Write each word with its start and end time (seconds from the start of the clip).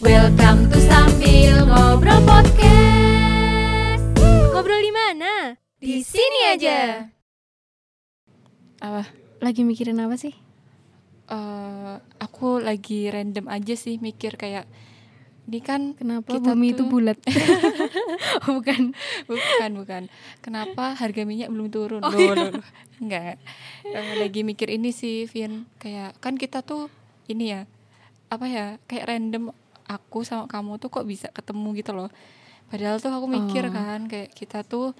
Welcome 0.00 0.68
to 0.68 0.78
Sambil 0.80 1.62
Ngobrol 1.62 2.20
Podcast. 2.24 4.02
Ngobrol 4.50 4.80
di 4.80 4.90
mana? 4.90 5.32
Di 5.76 6.00
sini 6.00 6.40
aja. 6.48 7.06
apa 8.78 9.04
Lagi 9.38 9.60
mikirin 9.62 9.96
apa 9.96 10.16
sih? 10.16 10.32
eh, 11.26 11.94
aku 12.18 12.58
lagi 12.58 13.06
random 13.06 13.46
aja 13.46 13.74
sih 13.74 13.96
mikir 13.96 14.34
kayak 14.34 14.64
ini 15.44 15.60
kan 15.60 15.92
Kenapa 15.92 16.32
Kita 16.32 16.52
bumi 16.52 16.72
itu 16.72 16.80
tuh- 16.80 16.90
bulat? 16.90 17.18
oh, 18.42 18.56
bukan. 18.56 18.96
bukan 19.26 19.70
bukan 19.76 20.02
kenapa 20.40 20.94
harga 20.94 21.22
minyak 21.22 21.48
belum 21.48 21.68
turun 21.68 22.00
Oh, 22.00 22.08
Loh, 22.08 22.18
iya. 22.18 22.32
loh, 22.34 22.48
loh. 22.54 22.66
enggak 22.98 23.36
Eh, 23.84 24.14
lagi 24.16 24.40
mikir 24.42 24.68
ini 24.68 24.90
sih 24.90 25.24
Vin 25.24 25.68
kayak 25.76 26.16
kan 26.18 26.34
kita 26.34 26.60
tuh 26.60 26.88
ini 27.26 27.52
ya 27.52 27.60
apa 28.28 28.46
ya 28.46 28.66
kayak 28.84 29.06
random 29.06 29.50
aku 29.90 30.22
sama 30.22 30.46
kamu 30.46 30.76
tuh 30.76 30.88
kok 30.88 31.02
bisa 31.04 31.26
ketemu 31.28 31.74
gitu 31.74 31.90
loh 31.92 32.10
padahal 32.66 32.96
tuh 32.96 33.10
aku 33.10 33.26
mikir 33.26 33.66
Oh. 33.66 33.72
kan 33.72 34.06
kayak 34.06 34.30
kita 34.30 34.62
tuh 34.62 34.94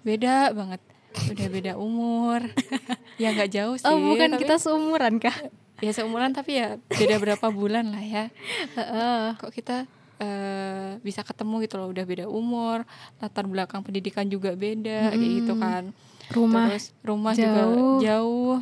beda 0.00 0.52
banget 0.52 0.78
udah 1.26 1.48
beda 1.48 1.72
umur 1.76 2.46
ya 3.22 3.32
nggak 3.32 3.50
jauh 3.50 3.74
sih 3.74 3.84
Oh, 3.84 3.98
bukan 3.98 4.30
tapi- 4.30 4.42
kita 4.42 4.56
seumuran 4.56 5.16
kah? 5.16 5.34
ya 5.76 5.90
seumuran 5.90 6.30
tapi 6.30 6.56
ya 6.56 6.78
beda 6.88 7.16
berapa 7.18 7.46
bulan 7.50 7.90
lah 7.90 8.00
ya 8.00 8.24
Heeh. 8.72 9.34
kok 9.34 9.50
kita 9.50 9.84
eh, 10.16 10.96
bisa 10.98 11.20
ketemu 11.20 11.60
gitu 11.60 11.76
loh 11.76 11.88
udah 11.88 12.00
beda 12.02 12.24
umur 12.26 12.86
latar 13.16 13.44
belakang 13.44 13.80
pendidikan 13.80 14.24
juga 14.24 14.54
beda 14.54 15.10
kayak 15.10 15.32
gitu 15.36 15.52
kan 15.54 15.92
Rumah 16.26 16.64
terus 16.68 16.90
rumah 17.00 17.32
jauh. 17.32 18.00
juga 18.00 18.02
jauh 18.02 18.58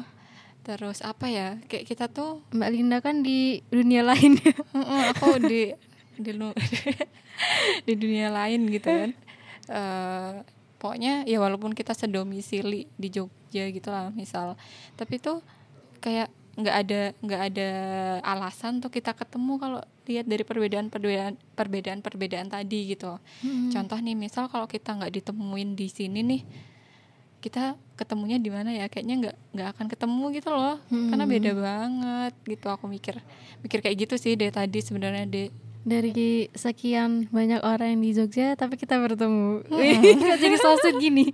terus 0.65 0.99
apa 1.01 1.27
ya 1.27 1.49
kayak 1.63 1.85
kita 1.85 2.09
tuh 2.09 2.41
Mbak 2.51 2.71
Linda 2.71 2.99
kan 2.99 3.21
di 3.21 3.39
dunia 3.69 4.01
lain. 4.03 4.41
mm-mm, 4.73 5.01
aku 5.13 5.39
di 5.43 5.77
di, 6.17 6.31
lu- 6.33 6.57
di 7.87 7.95
dunia 7.95 8.29
lain 8.31 8.67
gitu 8.69 8.89
kan 8.89 9.11
Eh, 9.65 10.33
pokoknya 10.77 11.25
ya 11.25 11.37
walaupun 11.39 11.73
kita 11.73 11.93
sedomisili 11.93 12.85
di 12.93 13.09
Jogja 13.09 13.65
gitu 13.67 13.89
lah 13.89 14.09
misal 14.11 14.61
tapi 14.93 15.17
tuh 15.17 15.41
kayak 15.99 16.29
nggak 16.55 16.77
ada 16.79 17.01
nggak 17.19 17.43
ada 17.43 17.69
alasan 18.23 18.79
tuh 18.79 18.87
kita 18.89 19.11
ketemu 19.11 19.57
kalau 19.57 19.81
lihat 20.05 20.23
dari 20.25 20.45
perbedaan 20.45 20.87
perbedaan 20.87 21.35
perbedaan 21.51 21.99
perbedaan 21.99 22.47
tadi 22.47 22.93
gitu 22.93 23.17
Hmm. 23.41 23.73
contoh 23.73 23.97
nih 23.97 24.13
misal 24.15 24.47
kalau 24.47 24.65
kita 24.67 24.93
nggak 24.93 25.13
ditemuin 25.15 25.73
di 25.73 25.89
sini 25.89 26.21
nih 26.21 26.43
kita 27.45 27.77
ketemunya 27.95 28.41
di 28.41 28.49
mana 28.49 28.73
ya 28.73 28.89
kayaknya 28.89 29.15
nggak 29.21 29.37
nggak 29.53 29.69
akan 29.77 29.87
ketemu 29.87 30.25
gitu 30.33 30.49
loh 30.49 30.81
karena 30.89 31.25
Hmm. 31.25 31.35
beda 31.37 31.53
banget 31.53 32.33
gitu 32.43 32.67
aku 32.73 32.89
mikir 32.89 33.21
mikir 33.61 33.79
kayak 33.79 33.97
gitu 34.01 34.15
sih 34.17 34.33
dari 34.33 34.49
tadi 34.49 34.81
sebenarnya 34.81 35.29
deh 35.29 35.53
Dari 35.85 36.49
sekian 36.57 37.29
banyak 37.29 37.61
orang 37.61 37.93
yang 37.93 38.01
di 38.01 38.17
Jogja, 38.17 38.57
tapi 38.57 38.81
kita 38.81 38.97
bertemu. 38.97 39.69
Kok 39.69 40.39
jadi 40.41 40.57
so 40.57 40.81
sweet 40.81 40.97
gini. 40.97 41.29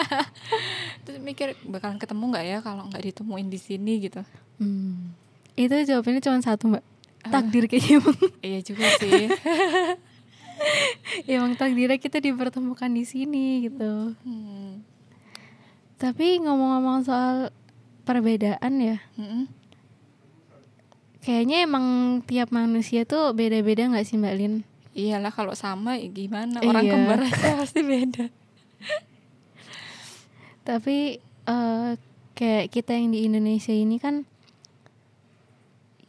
terus 1.08 1.16
mikir 1.18 1.56
bakalan 1.64 1.96
ketemu 1.96 2.24
nggak 2.28 2.44
ya 2.44 2.58
kalau 2.60 2.84
nggak 2.92 3.00
ditemuin 3.00 3.48
di 3.48 3.56
sini 3.56 3.96
gitu 3.98 4.20
Hmm. 4.60 5.16
Itu 5.56 5.72
jawabannya 5.72 6.20
cuma 6.20 6.38
satu, 6.38 6.68
Mbak. 6.68 6.84
Takdir 7.24 7.64
kayaknya 7.64 7.96
emang. 7.96 8.18
iya 8.44 8.60
juga 8.60 8.86
sih 9.00 9.32
emang 11.26 11.56
takdirnya 11.56 11.96
kita 11.96 12.20
dipertemukan 12.20 12.86
di 12.88 13.02
sini 13.02 13.66
gitu. 13.66 14.12
Hmm. 14.20 14.84
Tapi 16.02 16.42
ngomong-ngomong 16.42 16.98
soal 17.02 17.54
perbedaan 18.02 18.74
ya, 18.76 18.98
Mm-mm. 19.14 19.46
kayaknya 21.20 21.62
emang 21.62 21.86
tiap 22.20 22.50
manusia 22.50 23.06
tuh 23.06 23.30
beda-beda 23.30 23.86
nggak 23.86 24.02
sih 24.02 24.18
Mbak 24.18 24.34
Lin? 24.34 24.54
iyalah 24.92 25.30
kalau 25.30 25.54
sama 25.54 25.96
ya 25.96 26.04
gimana 26.06 26.60
orang 26.60 26.84
Iya. 26.84 26.92
kembar 26.92 27.18
aja 27.22 27.50
pasti 27.62 27.80
beda 27.80 28.28
Tapi 30.62 31.16
eh, 31.44 31.90
kayak 32.32 32.64
kita 32.68 32.92
yang 32.92 33.10
di 33.10 33.24
Indonesia 33.24 33.72
ini 33.72 33.96
kan 33.96 34.22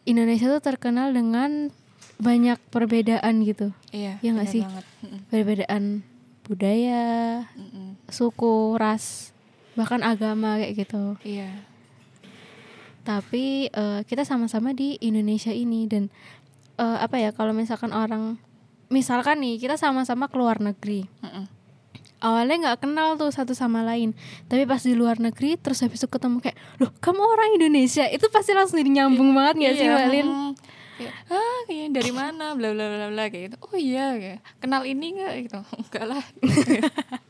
Indonesia 0.03 0.51
tuh 0.51 0.61
terkenal 0.61 1.09
dengan 1.09 1.71
banyak 2.17 2.59
perbedaan 2.69 3.41
gitu. 3.41 3.71
iya 3.89 4.19
Iya 4.19 4.29
nggak 4.31 4.49
sih? 4.51 4.61
banget. 4.61 4.85
Perbedaan 5.29 5.83
budaya, 6.43 7.05
Mm-mm. 7.55 7.97
suku, 8.07 8.75
ras, 8.75 9.32
bahkan 9.73 10.01
agama 10.01 10.61
kayak 10.61 10.85
gitu. 10.85 11.17
iya. 11.25 11.65
Tapi 13.03 13.67
eh, 13.67 13.99
kita 14.07 14.23
sama-sama 14.23 14.71
di 14.71 14.95
Indonesia 15.03 15.51
ini 15.51 15.89
dan 15.91 16.07
eh, 16.79 16.97
apa 17.03 17.19
ya 17.19 17.35
kalau 17.35 17.51
misalkan 17.51 17.91
orang 17.91 18.39
misalkan 18.87 19.41
nih 19.43 19.59
kita 19.59 19.75
sama-sama 19.75 20.29
keluar 20.29 20.61
negeri. 20.61 21.09
Mm-mm. 21.21 21.45
awalnya 22.23 22.55
nggak 22.55 22.87
kenal 22.87 23.19
tuh 23.19 23.35
satu 23.35 23.51
sama 23.51 23.83
lain. 23.83 24.15
Tapi 24.47 24.63
pas 24.63 24.79
di 24.79 24.95
luar 24.95 25.19
negeri 25.19 25.59
terus 25.59 25.83
habis 25.83 25.99
itu 25.99 26.07
ketemu 26.07 26.39
kayak 26.39 26.55
loh 26.79 26.87
kamu 27.03 27.19
orang 27.19 27.49
Indonesia? 27.59 28.07
Itu 28.07 28.31
pasti 28.31 28.55
langsung 28.55 28.79
jadi 28.79 29.03
nyambung 29.03 29.35
banget 29.35 29.55
nggak 29.59 29.73
sih 29.75 29.83
Iya, 29.83 29.91
mbak 29.91 30.07
Lin? 30.07 30.27
mm. 30.31 30.51
Kayak, 30.93 31.13
ah 31.33 31.59
kayaknya 31.67 31.89
dari 31.99 32.11
mana? 32.15 32.45
Bla 32.55 32.69
bla 32.71 32.85
bla 32.87 33.07
bla 33.11 33.23
kayak 33.27 33.43
gitu. 33.51 33.57
Oh 33.59 33.75
iya 33.75 34.15
kayak, 34.15 34.39
kenal 34.63 34.87
ini 34.87 35.19
nggak? 35.19 35.33
Gitu. 35.43 35.59
Enggak 35.83 36.05
lah 36.07 36.23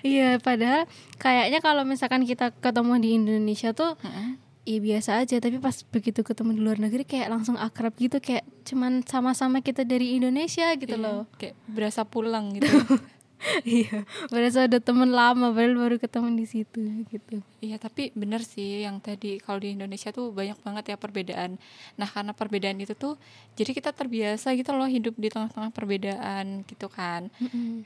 iya 0.00 0.36
padahal 0.38 0.88
kayaknya 1.16 1.60
kalau 1.60 1.84
misalkan 1.84 2.22
kita 2.22 2.50
ketemu 2.54 2.92
di 2.98 3.08
Indonesia 3.14 3.70
tuh 3.70 3.94
Mm-mm. 3.98 4.40
iya 4.62 4.78
biasa 4.80 5.10
aja. 5.18 5.36
Tapi 5.36 5.58
pas 5.58 5.76
begitu 5.84 6.20
ketemu 6.20 6.50
di 6.52 6.60
luar 6.60 6.78
negeri 6.78 7.02
kayak 7.02 7.28
langsung 7.28 7.54
akrab 7.56 7.92
gitu 7.94 8.16
kayak 8.16 8.42
cuman 8.62 9.02
sama-sama 9.02 9.58
kita 9.58 9.82
dari 9.82 10.16
Indonesia 10.16 10.72
gitu 10.74 10.94
Iya, 10.94 11.02
loh. 11.02 11.20
kayak 11.36 11.54
berasa 11.66 12.02
pulang 12.02 12.54
gitu 12.54 12.70
iya 13.66 14.06
berasa 14.30 14.70
ada 14.70 14.78
temen 14.78 15.10
lama 15.10 15.50
padahal 15.50 15.74
baru 15.74 15.96
ketemu 15.98 16.28
di 16.38 16.46
situ 16.46 16.82
gitu 17.10 17.42
Iya 17.62 17.78
tapi 17.78 18.10
bener 18.18 18.42
sih 18.42 18.82
yang 18.82 18.98
tadi 18.98 19.38
kalau 19.38 19.62
di 19.62 19.70
Indonesia 19.70 20.10
tuh 20.10 20.34
banyak 20.34 20.58
banget 20.66 20.84
ya 20.90 20.96
perbedaan. 20.98 21.62
Nah 21.94 22.10
karena 22.10 22.34
perbedaan 22.34 22.74
itu 22.82 22.98
tuh 22.98 23.14
jadi 23.54 23.70
kita 23.70 23.94
terbiasa 23.94 24.50
gitu 24.58 24.74
loh 24.74 24.90
hidup 24.90 25.14
di 25.14 25.30
tengah-tengah 25.30 25.70
perbedaan 25.70 26.66
gitu 26.66 26.90
kan. 26.90 27.30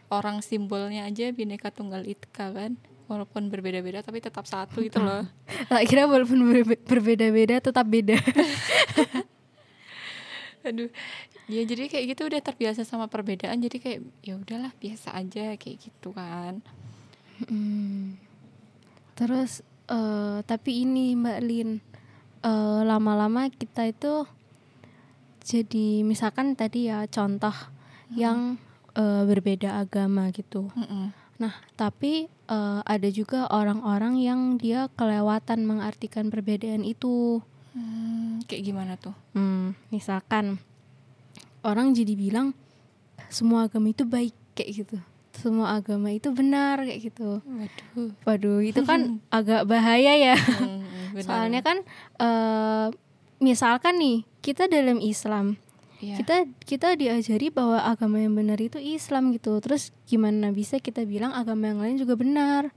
Orang 0.09 0.41
simbolnya 0.41 1.05
aja 1.05 1.28
bineka 1.28 1.69
tunggal 1.69 2.09
ika 2.09 2.56
kan. 2.56 2.73
Walaupun 3.05 3.53
berbeda-beda 3.53 4.00
tapi 4.00 4.25
tetap 4.25 4.49
satu 4.49 4.81
gitu 4.81 4.97
loh. 4.97 5.28
tak 5.69 5.84
kira 5.84 6.09
walaupun 6.09 6.41
berbe- 6.41 6.81
berbeda-beda 6.81 7.61
tetap 7.61 7.84
beda 7.84 8.17
Aduh. 10.66 10.91
Ya 11.47 11.62
jadi 11.62 11.87
kayak 11.87 12.04
gitu 12.10 12.22
udah 12.27 12.43
terbiasa 12.43 12.82
sama 12.82 13.06
perbedaan 13.06 13.62
jadi 13.62 13.78
kayak 13.78 14.00
ya 14.27 14.34
udahlah 14.34 14.75
biasa 14.82 15.15
aja 15.15 15.54
kayak 15.54 15.78
gitu 15.78 16.10
kan. 16.10 16.59
Hmm. 17.47 18.19
Terus 19.15 19.62
eh 19.87 20.43
tapi 20.43 20.82
ini 20.82 21.15
Mbak 21.15 21.41
Lin 21.47 21.71
eh, 22.43 22.81
lama-lama 22.82 23.47
kita 23.47 23.87
itu 23.87 24.26
jadi 25.47 26.03
misalkan 26.03 26.59
tadi 26.59 26.91
ya 26.91 27.06
contoh 27.06 27.55
yang 28.10 28.59
eh, 28.99 29.22
berbeda 29.22 29.78
agama 29.78 30.34
gitu. 30.34 30.75
Mm-mm. 30.75 31.15
Nah 31.38 31.55
tapi 31.78 32.26
eh, 32.26 32.81
ada 32.82 33.09
juga 33.15 33.47
orang-orang 33.55 34.19
yang 34.19 34.41
dia 34.59 34.91
kelewatan 34.99 35.62
mengartikan 35.62 36.26
perbedaan 36.34 36.82
itu. 36.82 37.38
Hmm, 37.76 38.41
kayak 38.48 38.62
gimana 38.64 38.97
tuh? 38.97 39.12
Hmm, 39.37 39.76
misalkan 39.92 40.56
orang 41.60 41.92
jadi 41.92 42.16
bilang 42.16 42.56
semua 43.28 43.69
agama 43.69 43.92
itu 43.92 44.09
baik 44.09 44.32
kayak 44.56 44.70
gitu. 44.72 44.97
Semua 45.37 45.76
agama 45.76 46.09
itu 46.09 46.32
benar 46.32 46.81
kayak 46.81 47.12
gitu. 47.12 47.44
Waduh. 47.44 48.10
Waduh, 48.25 48.59
itu 48.64 48.81
kan 48.88 49.20
agak 49.28 49.69
bahaya 49.69 50.16
ya. 50.16 50.37
Hmm, 50.41 50.81
benar. 51.14 51.25
Soalnya 51.28 51.60
kan 51.60 51.84
eh 52.16 52.87
misalkan 53.44 54.00
nih, 54.00 54.25
kita 54.41 54.64
dalam 54.66 54.97
Islam, 54.97 55.61
Iya. 56.00 56.20
kita 56.20 56.37
kita 56.64 56.88
diajari 56.96 57.49
bahwa 57.49 57.81
agama 57.81 58.20
yang 58.20 58.32
benar 58.37 58.61
itu 58.61 58.76
Islam 58.76 59.32
gitu. 59.32 59.61
Terus 59.61 59.93
gimana 60.08 60.52
bisa 60.52 60.76
kita 60.76 61.05
bilang 61.05 61.32
agama 61.32 61.69
yang 61.72 61.81
lain 61.81 61.96
juga 62.00 62.17
benar? 62.17 62.72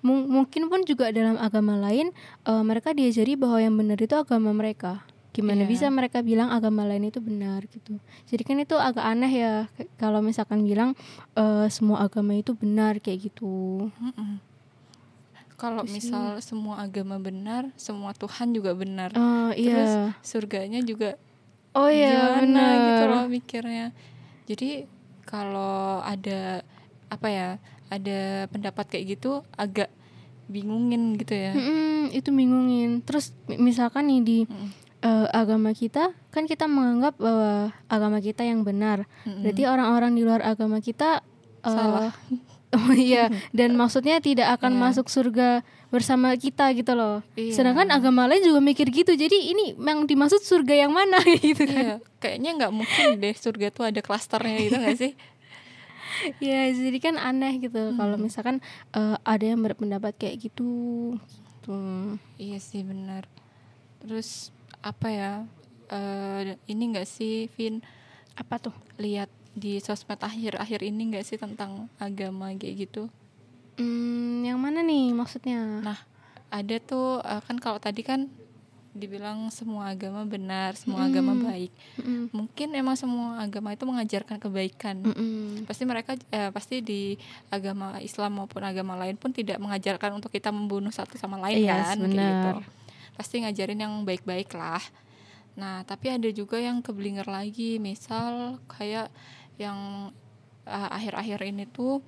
Mung- 0.00 0.26
mungkin 0.26 0.66
pun 0.66 0.80
juga 0.82 1.08
dalam 1.10 1.36
agama 1.36 1.76
lain 1.76 2.08
eh, 2.42 2.62
mereka 2.62 2.90
diajari 2.90 3.34
bahwa 3.34 3.58
yang 3.58 3.74
benar 3.74 3.96
itu 3.96 4.14
agama 4.14 4.50
mereka. 4.50 5.04
Gimana 5.30 5.62
Iya. 5.62 5.70
bisa 5.70 5.86
mereka 5.88 6.20
bilang 6.20 6.50
agama 6.50 6.82
lain 6.82 7.06
itu 7.06 7.20
benar 7.20 7.62
gitu. 7.64 8.02
Jadi 8.26 8.42
kan 8.42 8.58
itu 8.58 8.74
agak 8.74 9.04
aneh 9.04 9.30
ya 9.30 9.52
kalau 9.94 10.18
misalkan 10.20 10.62
bilang 10.62 10.96
eh, 11.32 11.66
semua 11.68 12.02
agama 12.02 12.32
itu 12.32 12.50
benar 12.52 12.98
kayak 12.98 13.28
gitu. 13.28 13.86
Mm-mm. 13.94 14.40
Kalau 15.54 15.84
Terus 15.84 15.92
misal 15.94 16.40
semua 16.40 16.80
agama 16.80 17.20
benar, 17.20 17.68
semua 17.76 18.10
Tuhan 18.12 18.50
juga 18.50 18.72
benar. 18.72 19.12
Oh 19.12 19.52
Terus 19.52 19.92
iya. 19.92 20.16
surganya 20.20 20.80
juga 20.80 21.20
Oh 21.70 21.86
iya 21.86 22.10
gimana 22.10 22.42
benar. 22.42 22.74
gitu 22.82 23.04
loh 23.06 23.24
mikirnya. 23.28 23.86
Jadi 24.44 24.88
kalau 25.22 26.00
ada 26.00 26.64
apa 27.06 27.28
ya, 27.28 27.48
ada 27.90 28.20
pendapat 28.46 28.86
kayak 28.88 29.18
gitu 29.18 29.42
agak 29.52 29.90
bingungin 30.46 31.14
gitu 31.14 31.30
ya. 31.32 31.52
Mm-mm, 31.52 32.10
itu 32.10 32.28
bingungin. 32.28 33.02
Terus 33.02 33.30
mi- 33.44 33.60
misalkan 33.60 34.06
nih 34.06 34.20
di 34.20 34.38
Mm. 34.42 34.68
eh, 35.00 35.26
agama 35.32 35.70
kita 35.72 36.12
kan 36.28 36.44
kita 36.44 36.66
menganggap 36.66 37.16
bahwa 37.16 37.70
agama 37.86 38.18
kita 38.18 38.42
yang 38.42 38.62
benar. 38.62 39.06
Mm-mm. 39.22 39.42
Berarti 39.42 39.62
orang-orang 39.64 40.12
di 40.12 40.22
luar 40.22 40.40
agama 40.40 40.78
kita 40.78 41.22
eh, 41.60 41.68
Salah. 41.68 42.14
Oh 42.70 42.94
iya, 42.94 43.26
dan 43.50 43.74
maksudnya 43.74 44.22
tidak 44.22 44.54
akan 44.54 44.72
Iya. 44.72 44.80
masuk 44.80 45.10
surga 45.10 45.66
bersama 45.90 46.30
kita 46.36 46.70
gitu 46.70 46.94
loh. 46.94 47.18
Iya. 47.34 47.50
Sedangkan 47.52 47.90
agama 47.90 48.30
lain 48.30 48.46
juga 48.46 48.62
mikir 48.62 48.86
gitu. 48.88 49.10
Jadi 49.10 49.50
ini 49.50 49.74
yang 49.74 50.06
dimaksud 50.06 50.38
surga 50.40 50.86
yang 50.86 50.94
mana 50.94 51.18
gitu 51.42 51.66
kan? 51.66 51.74
Iya, 51.74 51.94
kayaknya 52.18 52.50
nggak 52.54 52.70
mungkin 52.70 53.18
deh 53.18 53.34
surga 53.34 53.74
tuh 53.74 53.90
ada 53.90 53.98
klasternya 53.98 54.54
gitu 54.60 54.78
nggak 54.78 54.94
sih? 54.96 55.12
Iya, 56.40 56.72
jadi 56.72 56.98
kan 57.00 57.16
aneh 57.16 57.60
gitu 57.60 57.96
kalau 57.96 58.16
Hmm. 58.16 58.24
misalkan 58.24 58.56
eh, 58.92 59.16
ada 59.24 59.44
yang 59.44 59.60
berpendapat 59.64 60.12
kayak 60.16 60.50
gitu. 60.50 60.72
Gitu. 61.60 61.80
Iya 62.40 62.58
sih 62.60 62.82
benar. 62.84 63.28
Terus 64.00 64.52
apa 64.80 65.08
ya? 65.12 65.32
eh 65.90 66.54
ini 66.70 66.94
nggak 66.94 67.08
sih, 67.08 67.50
Vin? 67.58 67.82
Apa 68.38 68.62
tuh? 68.62 68.74
Lihat 68.94 69.26
di 69.58 69.82
sosmed 69.82 70.22
akhir-akhir 70.22 70.86
ini 70.86 71.10
nggak 71.10 71.26
sih 71.26 71.34
tentang 71.34 71.90
agama 71.98 72.54
kayak 72.54 72.86
gitu? 72.86 73.10
Hmm, 73.74 74.46
yang 74.46 74.62
mana 74.62 74.86
nih 74.86 75.10
maksudnya? 75.10 75.82
Nah, 75.82 75.98
ada 76.54 76.76
tuh 76.78 77.18
eh, 77.26 77.42
kan 77.42 77.58
kalau 77.58 77.82
tadi 77.82 78.06
kan 78.06 78.30
dibilang 78.90 79.48
semua 79.48 79.94
agama 79.94 80.26
benar, 80.26 80.74
semua 80.74 81.06
agama 81.06 81.30
Mm. 81.30 81.42
baik. 81.42 81.72
Mm-mm. 81.96 82.22
Mungkin 82.34 82.68
emang 82.74 82.98
semua 82.98 83.38
agama 83.38 83.70
itu 83.70 83.86
mengajarkan 83.86 84.36
kebaikan. 84.36 85.06
Mm-mm. 85.06 85.62
Pasti 85.62 85.86
mereka 85.86 86.18
eh, 86.28 86.50
pasti 86.50 86.82
di 86.82 87.14
agama 87.48 87.98
Islam 87.98 88.42
maupun 88.42 88.60
agama 88.60 88.98
lain 88.98 89.14
pun 89.14 89.30
tidak 89.30 89.56
mengajarkan 89.56 90.10
untuk 90.12 90.28
kita 90.28 90.50
membunuh 90.50 90.90
satu 90.90 91.14
sama 91.14 91.38
lain 91.38 91.62
Yes, 91.62 91.70
kan, 91.70 91.96
kayak 91.96 92.02
benar. 92.02 92.32
gitu. 92.34 92.50
Pasti 93.14 93.34
ngajarin 93.40 93.78
yang 93.78 93.94
baik-baik 94.02 94.50
lah. 94.52 94.82
Nah, 95.54 95.82
tapi 95.84 96.10
ada 96.10 96.26
juga 96.30 96.56
yang 96.56 96.80
keblinger 96.80 97.26
lagi, 97.26 97.78
misal 97.78 98.58
kayak 98.66 99.06
yang 99.54 100.10
eh, 100.66 100.88
akhir-akhir 100.90 101.46
ini 101.46 101.66
tuh 101.66 102.02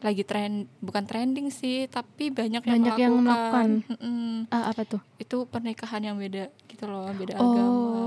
lagi 0.00 0.24
tren 0.24 0.64
bukan 0.80 1.04
trending 1.04 1.48
sih, 1.48 1.84
tapi 1.86 2.28
banyak 2.28 2.60
yang 2.60 2.74
Banyak 2.74 2.96
yang 2.96 3.14
melakukan. 3.14 3.68
melakukan. 3.84 3.96
Mm-mm. 4.00 4.32
Ah, 4.48 4.72
apa 4.72 4.82
tuh? 4.84 5.00
Itu 5.16 5.44
pernikahan 5.44 6.00
yang 6.02 6.16
beda 6.16 6.48
gitu 6.66 6.84
loh, 6.84 7.08
beda 7.10 7.36
agama 7.36 8.00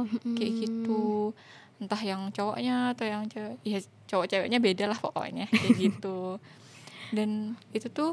kayak 0.32 0.52
mm. 0.52 0.60
gitu 0.60 1.02
entah 1.76 1.98
yang 1.98 2.28
cowoknya 2.28 2.92
atau 2.92 3.04
yang 3.04 3.24
cewek 3.24 3.56
ya 3.62 3.80
cowok 4.06 4.26
ceweknya 4.28 4.60
beda 4.60 4.84
lah 4.86 4.96
pokoknya 4.96 5.48
kayak 5.48 5.76
gitu 5.82 6.36
dan 7.10 7.56
itu 7.72 7.88
tuh 7.88 8.12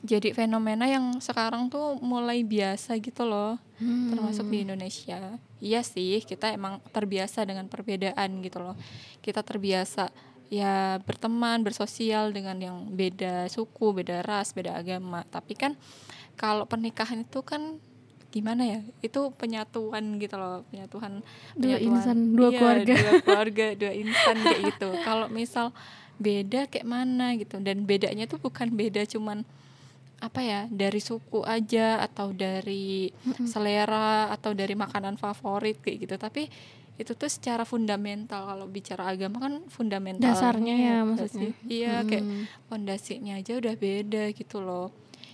jadi 0.00 0.32
fenomena 0.32 0.84
yang 0.84 1.18
sekarang 1.18 1.68
tuh 1.68 2.00
mulai 2.00 2.40
biasa 2.42 2.96
gitu 2.96 3.24
loh 3.24 3.60
Hmm. 3.78 4.10
termasuk 4.10 4.50
di 4.50 4.66
Indonesia 4.66 5.38
iya 5.60 5.86
sih 5.86 6.18
kita 6.20 6.50
emang 6.50 6.82
terbiasa 6.90 7.46
dengan 7.46 7.70
perbedaan 7.70 8.42
gitu 8.42 8.58
loh 8.58 8.74
kita 9.22 9.38
terbiasa 9.40 10.10
ya 10.48 10.96
berteman 11.00 11.60
bersosial 11.60 12.32
dengan 12.32 12.56
yang 12.56 12.78
beda 12.88 13.46
suku 13.46 13.92
beda 13.92 14.20
ras 14.22 14.52
beda 14.52 14.74
agama. 14.74 15.24
Tapi 15.24 15.52
kan 15.52 15.76
kalau 16.34 16.64
pernikahan 16.64 17.22
itu 17.22 17.40
kan 17.40 17.76
gimana 18.28 18.64
ya? 18.64 18.80
Itu 19.00 19.32
penyatuan 19.32 20.16
gitu 20.16 20.36
loh 20.36 20.64
penyatuan 20.68 21.20
Dua 21.52 21.76
penyatuan. 21.76 21.88
insan, 21.90 22.18
dua 22.32 22.48
Iya, 22.48 22.58
keluarga. 22.58 22.94
dua 22.94 23.12
keluarga 23.24 23.66
dua 23.74 23.92
insan 23.94 24.36
kayak 24.38 24.60
gitu. 24.68 24.88
Kalau 25.02 25.26
misal 25.28 25.66
beda 26.16 26.66
kayak 26.66 26.84
mana 26.84 27.36
gitu. 27.36 27.56
Dan 27.58 27.84
bedanya 27.84 28.24
tuh 28.24 28.36
bukan 28.38 28.68
beda 28.70 29.04
cuman 29.04 29.44
apa 30.18 30.42
ya 30.42 30.60
dari 30.66 30.98
suku 30.98 31.46
aja 31.46 32.02
atau 32.02 32.34
dari 32.34 33.14
selera 33.46 34.26
atau 34.28 34.50
dari 34.50 34.74
makanan 34.74 35.14
favorit 35.14 35.78
kayak 35.78 35.98
gitu. 36.04 36.14
Tapi 36.16 36.50
itu 36.98 37.14
tuh 37.14 37.26
secara 37.26 37.62
fundamental 37.62 38.42
kalau 38.44 38.66
bicara 38.66 39.06
agama 39.06 39.38
kan 39.38 39.62
fundamental 39.66 40.26
Dasarnya 40.28 40.74
ya 40.76 40.94
nggak 40.98 41.06
maksudnya. 41.24 41.40
sih? 41.40 41.50
iya 41.64 42.02
kayak 42.02 42.24
Mm. 42.24 42.42
fondasinya 42.66 43.32
aja 43.36 43.52
udah 43.54 43.74
beda 43.74 44.22
gitu 44.32 44.58
loh 44.58 44.90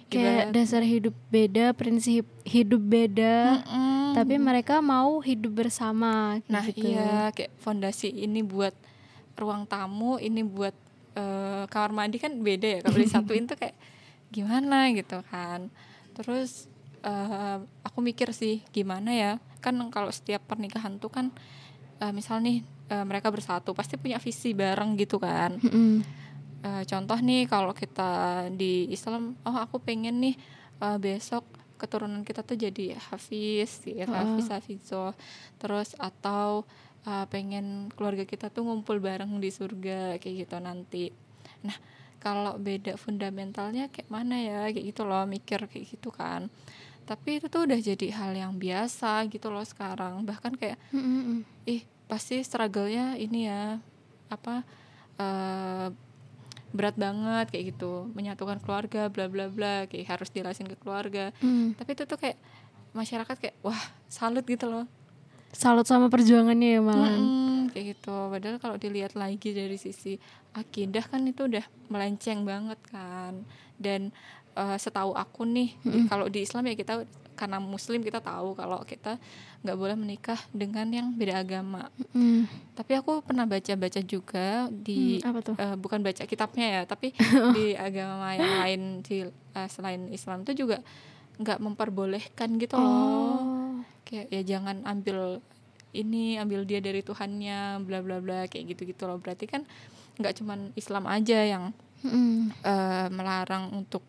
kayak 0.06 0.20
Ibarat- 0.46 0.52
dasar 0.52 0.82
hidup 0.84 1.16
beda, 1.26 1.72
prinsip 1.72 2.28
hidup 2.44 2.78
beda, 2.78 3.64
Mm-mm. 3.64 4.12
tapi 4.12 4.36
mereka 4.36 4.78
mau 4.78 5.18
hidup 5.18 5.58
bersama. 5.58 6.38
Nah 6.44 6.64
gitu. 6.66 6.84
iya 6.86 7.32
kayak 7.32 7.56
fondasi 7.56 8.12
ini 8.12 8.44
buat 8.44 8.76
ruang 9.34 9.64
tamu, 9.64 10.20
ini 10.20 10.44
buat 10.44 10.76
eh, 11.14 11.64
kamar 11.66 11.90
mandi 11.96 12.18
kan 12.18 12.36
beda 12.36 12.68
ya 12.68 12.80
kalau 12.82 13.00
disatuin 13.00 13.48
tuh 13.48 13.56
kayak 13.56 13.74
gimana 14.28 14.92
gitu 14.92 15.24
kan. 15.24 15.72
Terus 16.12 16.68
eh, 17.00 17.56
aku 17.82 17.98
mikir 17.98 18.30
sih 18.30 18.60
gimana 18.68 19.10
ya 19.10 19.32
kan 19.64 19.72
kalau 19.88 20.12
setiap 20.12 20.44
pernikahan 20.44 21.00
tuh 21.00 21.08
kan 21.08 21.32
eh, 22.04 22.12
misal 22.12 22.44
nih 22.44 22.60
eh, 22.92 23.04
mereka 23.08 23.32
bersatu 23.32 23.72
pasti 23.72 23.96
punya 23.96 24.20
visi 24.20 24.52
bareng 24.52 25.00
gitu 25.00 25.16
kan. 25.16 25.56
Mm-mm. 25.56 26.04
Eh, 26.64 26.82
contoh 26.88 27.18
nih 27.20 27.44
kalau 27.44 27.76
kita 27.76 28.44
di 28.52 28.88
Islam, 28.88 29.36
oh 29.44 29.56
aku 29.56 29.80
pengen 29.80 30.20
nih 30.20 30.36
eh, 30.84 30.98
besok 31.00 31.44
keturunan 31.76 32.24
kita 32.24 32.40
tuh 32.40 32.56
jadi 32.56 32.96
hafiz, 32.96 33.84
ya, 33.84 34.08
hafiz 34.08 34.48
hafizoh. 34.48 35.12
Terus 35.60 35.92
atau 36.00 36.64
eh, 37.04 37.24
pengen 37.28 37.92
keluarga 37.92 38.24
kita 38.24 38.48
tuh 38.48 38.64
ngumpul 38.64 39.00
bareng 39.00 39.40
di 39.40 39.52
surga 39.52 40.16
kayak 40.20 40.48
gitu 40.48 40.56
nanti. 40.60 41.12
Nah 41.64 41.76
kalau 42.24 42.56
beda 42.56 42.96
fundamentalnya 42.96 43.92
kayak 43.92 44.08
mana 44.08 44.40
ya 44.40 44.60
kayak 44.72 44.96
gitu 44.96 45.04
loh 45.04 45.28
mikir 45.28 45.68
kayak 45.68 45.84
gitu 45.84 46.08
kan. 46.08 46.48
Tapi 47.04 47.36
itu 47.36 47.46
tuh 47.46 47.64
udah 47.64 47.76
jadi 47.76 48.06
hal 48.12 48.32
yang 48.32 48.52
biasa 48.54 49.28
gitu 49.28 49.48
loh 49.48 49.62
sekarang. 49.62 50.24
Bahkan 50.24 50.52
kayak 50.56 50.78
Mm-mm. 50.90 51.44
ih 51.64 51.80
pasti 52.04 52.40
struggle-nya 52.40 53.16
ini 53.16 53.44
ya 53.44 53.76
apa 54.26 54.60
eh 55.16 55.88
berat 56.68 56.96
banget 56.96 57.46
kayak 57.48 57.64
gitu 57.70 58.10
menyatukan 58.12 58.58
keluarga 58.58 59.06
bla 59.06 59.30
bla 59.30 59.46
bla 59.46 59.86
kayak 59.86 60.10
harus 60.10 60.28
jelasin 60.28 60.66
ke 60.66 60.74
keluarga 60.74 61.30
Mm. 61.38 61.78
tapi 61.78 61.94
itu 61.94 62.02
tuh 62.02 62.18
kayak 62.18 62.34
masyarakat 62.90 63.36
kayak 63.38 63.54
wah 63.60 63.78
salut 64.08 64.42
gitu 64.42 64.66
loh 64.66 64.84
Salut 65.54 65.86
sama 65.86 66.10
perjuangannya 66.10 66.68
ya 66.68 66.80
malah. 66.82 67.14
Mm-mm, 67.14 67.70
kayak 67.70 67.94
gitu 67.94 68.10
padahal 68.26 68.58
kalau 68.58 68.74
dilihat 68.74 69.14
lagi 69.14 69.54
dari 69.54 69.78
sisi 69.78 70.18
akidah 70.50 71.06
kan 71.06 71.22
itu 71.22 71.46
udah 71.46 71.62
melenceng 71.86 72.42
banget 72.42 72.80
kan 72.84 73.46
dan 73.78 74.10
eh, 74.54 74.76
setahu 74.76 75.12
aku 75.12 75.42
nih 75.44 75.74
di- 75.80 76.06
kalau 76.06 76.26
di 76.26 76.40
Islam 76.40 76.64
ya 76.64 76.74
kita 76.74 76.94
karena 77.34 77.58
Muslim 77.58 77.98
kita 77.98 78.18
tahu 78.18 78.54
kalau 78.54 78.78
kita 78.82 79.18
nggak 79.60 79.74
boleh 79.74 79.96
menikah 79.96 80.38
dengan 80.50 80.86
yang 80.88 81.10
beda 81.12 81.40
agama 81.40 81.90
Mm. 82.10 82.46
tapi 82.72 82.94
aku 82.94 83.18
pernah 83.20 83.42
baca-baca 83.44 83.98
juga 84.00 84.46
di 84.70 85.18
Hmm, 85.18 85.28
apa 85.28 85.38
tuh? 85.42 85.54
eh, 85.56 85.74
bukan 85.74 85.98
baca 86.00 86.22
kitabnya 86.22 86.66
ya 86.70 86.82
tapi 86.84 87.10
di 87.52 87.74
agama 87.74 88.30
yang 88.32 88.54
lain 88.56 88.80
di 89.00 89.26
eh, 89.26 89.68
selain 89.68 90.06
Islam 90.08 90.42
itu 90.42 90.54
juga 90.56 90.78
nggak 91.34 91.58
memperbolehkan 91.58 92.54
gitu 92.56 92.76
loh 92.76 93.42
Oh. 93.42 93.74
kayak 94.04 94.30
ya 94.30 94.42
jangan 94.48 94.84
ambil 94.84 95.42
ini 95.92 96.36
ambil 96.36 96.62
dia 96.62 96.78
dari 96.78 97.00
Tuhannya 97.00 97.58
bla 97.80 97.98
bla 97.98 98.18
bla 98.18 98.46
kayak 98.46 98.64
gitu 98.68 98.86
gitu 98.86 99.04
loh 99.04 99.16
berarti 99.16 99.46
kan 99.46 99.66
nggak 100.14 100.34
cuman 100.36 100.70
Islam 100.74 101.04
aja 101.04 101.38
yang 101.40 101.74
Mm. 102.00 102.52
eh, 102.62 103.06
melarang 103.10 103.74
untuk 103.74 104.06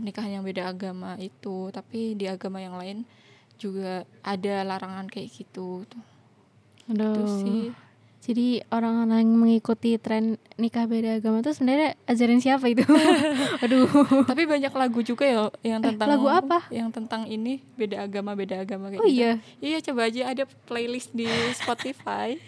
pernikahan 0.00 0.32
yang 0.32 0.42
beda 0.42 0.66
agama 0.66 1.14
itu 1.16 1.68
tapi 1.68 2.14
di 2.14 2.24
agama 2.24 2.56
yang 2.56 2.74
lain 2.74 3.04
juga 3.54 3.92
ada 4.22 4.64
larangan 4.64 5.04
kayak 5.06 5.28
gitu 5.30 5.84
tuh 5.84 6.02
Aduh. 6.88 7.12
Itu 7.12 7.22
sih 7.38 7.62
Jadi 8.20 8.60
orang-orang 8.68 9.24
yang 9.24 9.32
mengikuti 9.34 9.96
tren 9.96 10.36
nikah 10.54 10.84
beda 10.84 11.16
agama 11.16 11.40
itu 11.40 11.52
sebenarnya 11.52 11.96
ajaran 12.04 12.36
siapa 12.36 12.66
itu? 12.66 12.84
Aduh. 13.64 13.88
tapi 14.24 14.44
banyak 14.44 14.68
lagu 14.70 15.00
juga 15.00 15.24
ya 15.24 15.48
yang 15.62 15.80
Eh, 15.80 15.86
tentang 15.86 16.08
lagu 16.10 16.28
apa? 16.28 16.68
yang 16.68 16.88
tentang 16.88 17.24
ini 17.24 17.64
beda 17.74 18.02
agama 18.02 18.32
beda 18.34 18.60
agama 18.60 18.88
kayak 18.88 19.00
Oh 19.00 19.06
gitu. 19.06 19.16
iya. 19.18 19.32
iya 19.58 19.78
coba 19.78 20.04
aja 20.04 20.22
ada 20.26 20.44
playlist 20.66 21.12
di 21.12 21.24
Spotify 21.54 22.36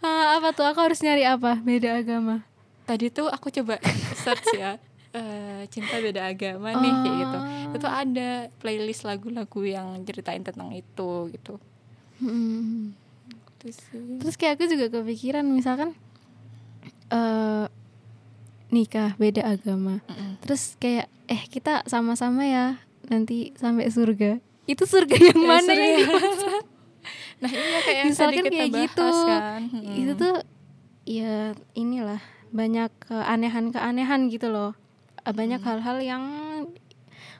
Ah, 0.00 0.38
apa 0.38 0.50
tuh? 0.50 0.64
Aku 0.64 0.80
harus 0.80 0.98
nyari 0.98 1.22
apa? 1.22 1.58
Beda 1.58 1.98
agama. 1.98 2.46
tadi 2.82 3.08
tuh 3.08 3.26
aku 3.26 3.46
coba 3.48 3.78
search 4.18 4.48
ya 4.54 4.74
eh, 5.12 5.62
cinta 5.66 5.96
beda 5.98 6.26
agama 6.26 6.72
nih 6.74 6.92
kayak 6.98 7.16
gitu 7.18 7.38
Ah. 7.38 7.72
itu 7.72 7.86
ada 7.86 8.28
playlist 8.56 9.02
lagu-lagu 9.02 9.60
yang 9.62 10.00
ceritain 10.02 10.40
tentang 10.40 10.70
itu 10.70 11.10
gitu 11.30 11.56
Mm. 12.18 12.94
Itu 13.58 13.66
sih. 13.72 14.16
Terus 14.16 14.34
kayak 14.36 14.54
aku 14.54 14.64
juga 14.68 14.86
kepikiran 14.88 15.42
misalkan 15.44 15.90
eh 17.08 17.66
nikah 18.68 19.12
beda 19.16 19.42
agama. 19.44 19.98
Mm-mm. 20.06 20.38
Terus 20.40 20.78
kayak 20.78 21.10
eh 21.26 21.42
kita 21.44 21.82
sama-sama 21.84 22.42
ya 22.42 22.78
nanti 23.04 23.50
sampai 23.54 23.88
surga. 23.88 24.38
Itu 24.64 24.86
surga 24.86 25.12
yang 25.28 25.34
Ya, 25.36 25.48
mana 25.50 25.66
surga. 25.66 25.82
yang 25.82 25.98
dimaksud? 26.00 26.62
nah 27.42 27.50
iya 27.50 27.78
kayak 27.80 27.98
yang 27.98 28.06
tadi 28.06 28.06
Misalkan 28.06 28.38
kita 28.38 28.54
kayak 28.54 28.70
bahas 28.70 28.84
gitu. 28.86 29.08
kan 29.26 29.60
Mm-mm. 29.66 29.94
Itu 29.98 30.12
tuh 30.14 30.34
ya 31.04 31.34
inilah 31.74 32.20
banyak 32.48 32.90
keanehan-keanehan 33.02 34.20
gitu 34.28 34.46
loh. 34.46 34.78
Eh, 35.22 35.32
Banyak 35.32 35.60
hal-hal 35.60 35.98
yang 36.00 36.24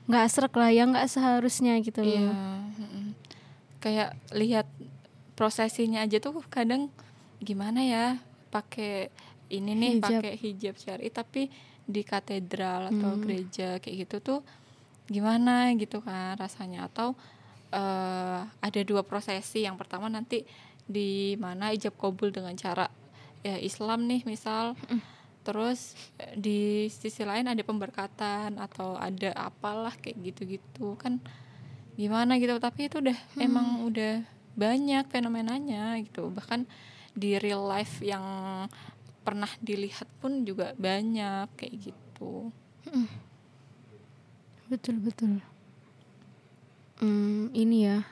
nggak 0.05 0.27
serak 0.29 0.55
lah, 0.55 0.71
yang 0.71 0.91
nggak 0.91 1.07
seharusnya 1.07 1.79
gitu 1.79 2.01
Iya. 2.01 2.27
loh. 2.27 2.35
mm-mm. 2.75 3.07
kayak 3.79 4.15
lihat 4.31 4.67
prosesinya 5.33 6.01
aja 6.01 6.19
tuh 6.19 6.39
kadang 6.47 6.87
gimana 7.39 7.83
ya 7.83 8.05
pakai 8.49 9.11
ini 9.49 9.75
nih 9.75 9.91
Hijab. 9.99 10.23
pakai 10.23 10.35
hijab 10.37 10.75
syari 10.77 11.09
tapi 11.09 11.51
di 11.83 12.03
katedral 12.03 12.89
atau 12.89 13.11
Hmm. 13.13 13.21
gereja 13.21 13.77
kayak 13.77 14.07
gitu 14.07 14.17
tuh 14.23 14.41
gimana 15.05 15.75
gitu 15.75 15.99
kan 15.99 16.35
rasanya 16.37 16.87
atau 16.87 17.19
eh, 17.71 18.41
ada 18.47 18.81
dua 18.83 19.03
prosesi 19.03 19.65
yang 19.65 19.75
pertama 19.75 20.07
nanti 20.07 20.47
di 20.85 21.35
mana 21.37 21.71
ijab 21.71 21.97
kabul 21.97 22.29
dengan 22.29 22.55
cara 22.55 22.87
ya 23.41 23.57
Islam 23.57 24.05
nih 24.05 24.23
misal 24.23 24.79
terus 25.43 25.95
eh, 26.19 26.35
di 26.39 26.61
sisi 26.89 27.23
lain 27.27 27.51
ada 27.51 27.63
pemberkatan 27.63 28.57
atau 28.57 28.95
ada 28.97 29.35
apalah 29.35 29.95
kayak 29.99 30.33
gitu-gitu. 30.33 30.95
Kan 30.97 31.19
gimana 31.93 32.41
gitu 32.41 32.57
tapi 32.57 32.89
itu 32.89 33.05
udah 33.05 33.19
emang 33.37 33.85
udah 33.85 34.25
banyak 34.57 35.05
fenomenanya 35.11 35.99
gitu. 36.01 36.33
Bahkan 36.33 36.65
di 37.13 37.37
real 37.37 37.67
life 37.69 38.01
yang 38.01 38.25
pernah 39.23 39.51
dilihat 39.63 40.09
pun 40.19 40.43
juga 40.43 40.73
banyak 40.79 41.47
kayak 41.59 41.93
gitu. 41.93 42.51
Betul 44.67 44.99
betul. 45.05 45.39
Hmm, 47.03 47.53
ini 47.53 47.91
ya. 47.91 48.07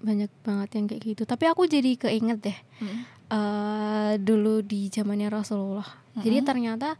Banyak 0.00 0.30
banget 0.46 0.68
yang 0.78 0.86
kayak 0.86 1.02
gitu. 1.02 1.22
Tapi 1.26 1.44
aku 1.50 1.66
jadi 1.66 1.98
keinget 1.98 2.38
deh 2.40 2.58
eh 3.26 4.12
dulu 4.22 4.62
di 4.62 4.86
zamannya 4.92 5.28
Rasulullah. 5.30 5.86
Jadi 6.16 6.38
ternyata 6.46 6.94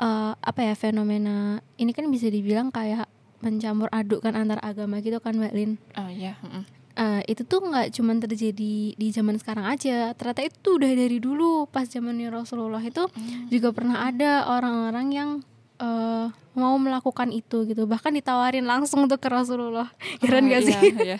eh, 0.00 0.32
apa 0.34 0.60
ya 0.64 0.74
fenomena 0.74 1.60
ini 1.76 1.92
kan 1.92 2.08
bisa 2.08 2.26
dibilang 2.32 2.72
kayak 2.72 3.06
mencampur 3.44 3.92
adukkan 3.92 4.32
antar 4.32 4.58
agama 4.64 4.98
gitu 5.04 5.20
kan 5.20 5.36
Mbak 5.36 5.54
Lin? 5.54 5.72
Oh 5.96 6.08
ya 6.08 6.40
mm. 6.40 6.64
Eh, 6.96 7.20
itu 7.28 7.44
tuh 7.44 7.60
nggak 7.60 7.92
cuma 7.92 8.16
terjadi 8.16 8.96
di 8.96 9.08
zaman 9.12 9.36
sekarang 9.36 9.68
aja. 9.68 10.16
Ternyata 10.16 10.48
itu 10.48 10.80
udah 10.80 10.88
dari 10.96 11.20
dulu 11.20 11.68
pas 11.68 11.84
zamannya 11.84 12.32
Rasulullah 12.32 12.80
itu 12.80 13.04
juga 13.52 13.68
pernah 13.76 14.08
ada 14.08 14.48
orang-orang 14.48 15.06
yang 15.12 15.30
eh, 15.76 16.26
mau 16.56 16.74
melakukan 16.80 17.36
itu 17.36 17.68
gitu. 17.68 17.84
Bahkan 17.84 18.16
ditawarin 18.16 18.64
langsung 18.64 19.04
tuh 19.12 19.20
ke 19.20 19.28
Rasulullah. 19.28 19.92
Keren 20.24 20.48
Oh, 20.48 20.56
gak 20.56 20.62
sih? 20.64 20.72
iya, 20.72 20.80
iya. 21.04 21.18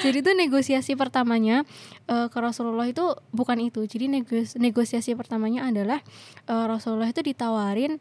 Jadi 0.00 0.18
tuh 0.20 0.34
negosiasi 0.34 0.94
pertamanya 0.94 1.62
eh, 2.04 2.26
ke 2.26 2.38
Rasulullah 2.38 2.84
itu 2.84 3.02
bukan 3.30 3.58
itu 3.60 3.84
jadi 3.84 4.08
negos- 4.08 4.56
negosiasi 4.56 5.12
pertamanya 5.12 5.64
adalah 5.64 6.00
eh, 6.44 6.64
Rasulullah 6.66 7.06
itu 7.06 7.20
ditawarin 7.20 8.00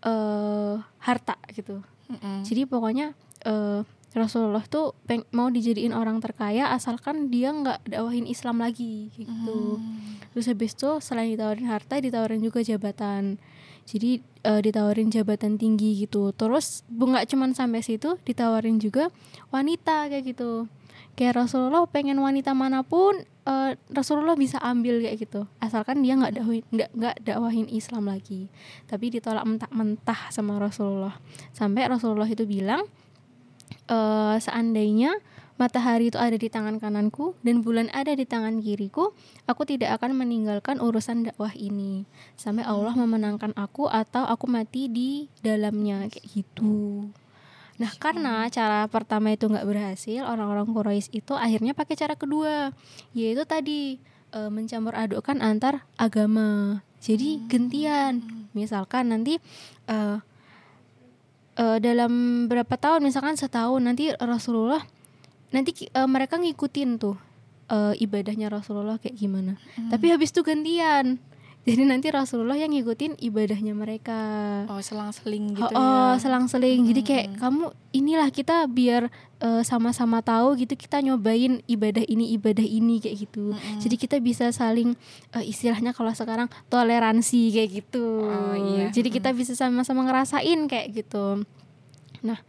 eh, 0.00 0.74
harta 1.00 1.36
gitu 1.50 1.80
Mm-mm. 2.06 2.42
jadi 2.42 2.64
pokoknya 2.64 3.12
eh, 3.42 3.80
Rasulullah 4.14 4.62
tuh 4.62 4.94
peng- 5.04 5.26
mau 5.30 5.50
dijadiin 5.50 5.90
orang 5.90 6.22
terkaya 6.22 6.70
asalkan 6.70 7.28
dia 7.28 7.50
nggak 7.50 7.90
dakwahin 7.90 8.24
Islam 8.24 8.62
lagi 8.62 9.10
gitu. 9.12 9.82
Terus 10.30 10.46
habis 10.46 10.70
itu 10.72 11.02
selain 11.02 11.34
ditawarin 11.34 11.66
harta 11.66 11.98
ditawarin 11.98 12.38
juga 12.38 12.62
jabatan. 12.62 13.42
Jadi 13.82 14.22
eh, 14.40 14.60
ditawarin 14.62 15.10
jabatan 15.10 15.58
tinggi 15.58 15.98
gitu. 15.98 16.30
Terus 16.30 16.86
bu 16.86 17.10
nggak 17.10 17.26
cuman 17.26 17.58
sampai 17.58 17.82
situ 17.82 18.14
ditawarin 18.22 18.78
juga 18.78 19.10
wanita 19.50 20.06
kayak 20.06 20.30
gitu. 20.30 20.70
Kayak 21.14 21.46
Rasulullah 21.46 21.86
pengen 21.86 22.18
wanita 22.18 22.54
mana 22.54 22.82
pun 22.82 23.22
eh, 23.22 23.70
Rasulullah 23.94 24.34
bisa 24.34 24.58
ambil 24.58 24.98
kayak 24.98 25.16
gitu. 25.22 25.46
Asalkan 25.62 26.02
dia 26.02 26.18
nggak 26.18 26.42
dakwahin 26.42 26.64
nggak 26.74 26.90
nggak 26.90 27.16
dakwahin 27.22 27.68
Islam 27.70 28.10
lagi. 28.10 28.50
Tapi 28.90 29.14
ditolak 29.14 29.46
mentah-mentah 29.46 30.34
sama 30.34 30.58
Rasulullah. 30.58 31.16
Sampai 31.54 31.86
Rasulullah 31.86 32.26
itu 32.26 32.42
bilang 32.44 32.82
eh, 33.86 34.36
seandainya 34.42 35.22
matahari 35.54 36.10
itu 36.10 36.18
ada 36.18 36.34
di 36.34 36.50
tangan 36.50 36.82
kananku 36.82 37.38
dan 37.46 37.62
bulan 37.62 37.86
ada 37.94 38.10
di 38.10 38.26
tangan 38.26 38.58
kiriku, 38.58 39.14
aku 39.46 39.62
tidak 39.62 39.94
akan 40.00 40.18
meninggalkan 40.18 40.82
urusan 40.82 41.30
dakwah 41.30 41.54
ini 41.54 42.06
sampai 42.34 42.66
Allah 42.66 42.94
memenangkan 42.98 43.54
aku 43.54 43.86
atau 43.86 44.26
aku 44.26 44.50
mati 44.50 44.90
di 44.90 45.30
dalamnya 45.46 46.10
kayak 46.10 46.26
gitu. 46.26 47.06
Nah 47.74 47.90
karena 47.98 48.46
cara 48.54 48.86
pertama 48.86 49.34
itu 49.34 49.50
nggak 49.50 49.66
berhasil, 49.66 50.22
orang-orang 50.22 50.70
Quraisy 50.70 51.10
itu 51.10 51.34
akhirnya 51.34 51.74
pakai 51.74 51.98
cara 51.98 52.14
kedua, 52.14 52.70
yaitu 53.16 53.42
tadi 53.42 53.98
eh, 54.30 54.50
mencampur 54.50 54.94
adukkan 54.94 55.42
antar 55.42 55.82
agama. 55.98 56.80
Jadi 57.02 57.42
gentian, 57.50 58.22
misalkan 58.54 59.10
nanti 59.10 59.42
eh, 59.90 60.18
eh, 61.58 61.78
dalam 61.82 62.46
berapa 62.46 62.74
tahun 62.78 63.02
misalkan 63.02 63.34
setahun 63.34 63.82
nanti 63.82 64.14
Rasulullah 64.22 64.82
nanti 65.50 65.90
eh, 65.90 66.08
mereka 66.08 66.38
ngikutin 66.38 66.90
tuh 67.02 67.18
eh, 67.74 67.94
ibadahnya 67.98 68.54
Rasulullah 68.54 69.02
kayak 69.02 69.18
gimana. 69.18 69.58
Tapi 69.90 70.14
habis 70.14 70.30
itu 70.30 70.46
gantian 70.46 71.18
jadi 71.64 71.88
nanti 71.88 72.12
Rasulullah 72.12 72.60
yang 72.60 72.76
ngikutin 72.76 73.16
ibadahnya 73.24 73.72
mereka. 73.72 74.20
Oh 74.68 74.84
selang-seling 74.84 75.56
gitu 75.56 75.72
oh, 75.72 75.80
oh, 75.80 76.12
ya. 76.12 76.20
selang-seling. 76.20 76.84
Jadi 76.92 77.00
kayak 77.00 77.26
kamu 77.40 77.72
inilah 77.96 78.28
kita 78.28 78.68
biar 78.68 79.08
eh, 79.40 79.62
sama-sama 79.64 80.20
tahu 80.20 80.60
gitu 80.60 80.76
kita 80.76 81.00
nyobain 81.00 81.64
ibadah 81.64 82.04
ini 82.04 82.36
ibadah 82.36 82.60
ini 82.60 83.00
kayak 83.00 83.16
gitu. 83.24 83.56
Jadi 83.80 83.96
kita 83.96 84.20
bisa 84.20 84.52
saling 84.52 84.92
eh, 85.32 85.44
istilahnya 85.48 85.96
kalau 85.96 86.12
sekarang 86.12 86.52
toleransi 86.68 87.48
kayak 87.56 87.70
gitu. 87.80 88.28
Oh, 88.28 88.52
iya. 88.52 88.92
jadi 88.92 89.08
kita 89.08 89.32
bisa 89.32 89.56
sama-sama 89.56 90.04
ngerasain 90.04 90.68
kayak 90.68 90.92
gitu. 90.92 91.48
Nah 92.20 92.44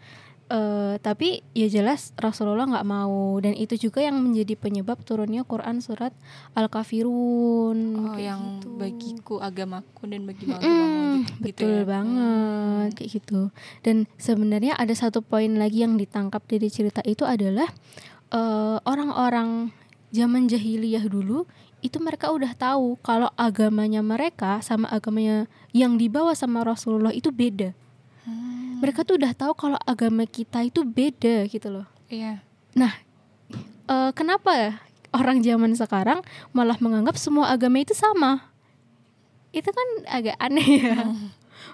eh, 0.47 0.95
tapi 1.01 1.41
ya 1.51 1.65
jelas 1.65 2.13
Rasulullah 2.15 2.69
nggak 2.69 2.85
mau 2.85 3.37
dan 3.41 3.57
itu 3.57 3.77
juga 3.79 4.01
yang 4.01 4.21
menjadi 4.21 4.53
penyebab 4.53 5.01
turunnya 5.01 5.41
Quran 5.41 5.81
surat 5.81 6.13
Al-Kafirun 6.53 7.77
oh 7.97 8.13
kayak 8.13 8.21
yang 8.21 8.41
gitu. 8.61 8.69
bagiku 8.77 9.35
agamaku 9.41 10.01
dan 10.05 10.21
bagi 10.25 10.45
Mm, 10.45 10.53
gitu, 10.53 10.61
gitu 10.61 11.41
betul 11.41 11.73
ya. 11.73 11.83
banget 11.87 12.89
kayak 12.93 13.11
gitu 13.17 13.41
dan 13.81 13.95
sebenarnya 14.15 14.73
ada 14.77 14.93
satu 14.93 15.25
poin 15.25 15.49
lagi 15.57 15.81
yang 15.81 15.97
ditangkap 15.97 16.45
dari 16.45 16.69
cerita 16.69 17.01
itu 17.01 17.25
adalah 17.25 17.67
eh, 18.29 18.77
orang-orang 18.85 19.73
zaman 20.13 20.45
jahiliyah 20.45 21.09
dulu 21.09 21.49
itu 21.81 22.01
mereka 22.01 22.33
udah 22.33 22.53
tahu 22.53 22.97
kalau 23.01 23.29
agamanya 23.37 24.01
mereka 24.01 24.57
sama 24.65 24.89
agamanya 24.89 25.45
yang 25.69 25.97
dibawa 25.97 26.33
sama 26.33 26.65
Rasulullah 26.65 27.13
itu 27.13 27.29
beda 27.29 27.73
Hmm, 27.73 27.84
mereka 28.85 29.01
tuh 29.01 29.17
udah 29.17 29.33
tahu 29.33 29.57
kalau 29.57 29.81
agama 29.81 30.29
kita 30.29 30.61
itu 30.61 30.85
beda 30.85 31.49
gitu 31.49 31.73
loh. 31.73 31.89
Iya. 32.05 32.45
Nah 32.77 32.93
eh, 33.89 34.11
kenapa 34.13 34.77
orang 35.09 35.41
zaman 35.41 35.73
sekarang 35.73 36.21
malah 36.53 36.77
menganggap 36.77 37.17
semua 37.17 37.49
agama 37.49 37.81
itu 37.81 37.97
sama? 37.97 38.45
Itu 39.49 39.73
kan 39.73 39.87
agak 40.05 40.37
aneh 40.37 40.85
ya. 40.85 41.01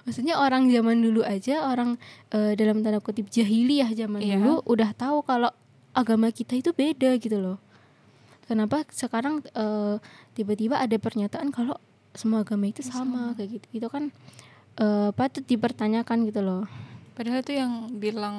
Maksudnya 0.08 0.40
orang 0.40 0.72
zaman 0.72 1.04
dulu 1.04 1.20
aja 1.20 1.68
orang 1.68 2.00
eh, 2.32 2.56
dalam 2.56 2.80
tanda 2.80 2.96
kutip 3.04 3.28
jahiliyah 3.28 3.92
zaman 3.92 4.24
Iya. 4.24 4.40
dulu 4.40 4.64
udah 4.64 4.96
tahu 4.96 5.20
kalau 5.20 5.52
agama 5.92 6.32
kita 6.32 6.56
itu 6.56 6.72
beda 6.72 7.20
gitu 7.20 7.36
loh. 7.36 7.60
Kenapa 8.48 8.88
sekarang 8.88 9.44
eh, 9.52 10.00
tiba-tiba 10.32 10.80
ada 10.80 10.96
pernyataan 10.96 11.52
kalau 11.52 11.76
semua 12.16 12.40
agama 12.40 12.72
itu 12.72 12.80
sama, 12.80 13.36
kayak 13.36 13.60
gitu. 13.60 13.84
Itu 13.84 13.86
kan 13.92 14.08
eh, 14.80 15.12
patut 15.12 15.44
dipertanyakan 15.44 16.24
gitu 16.32 16.40
loh 16.40 16.64
Padahal 17.12 17.40
tuh 17.40 17.54
yang 17.54 17.72
bilang 17.94 18.36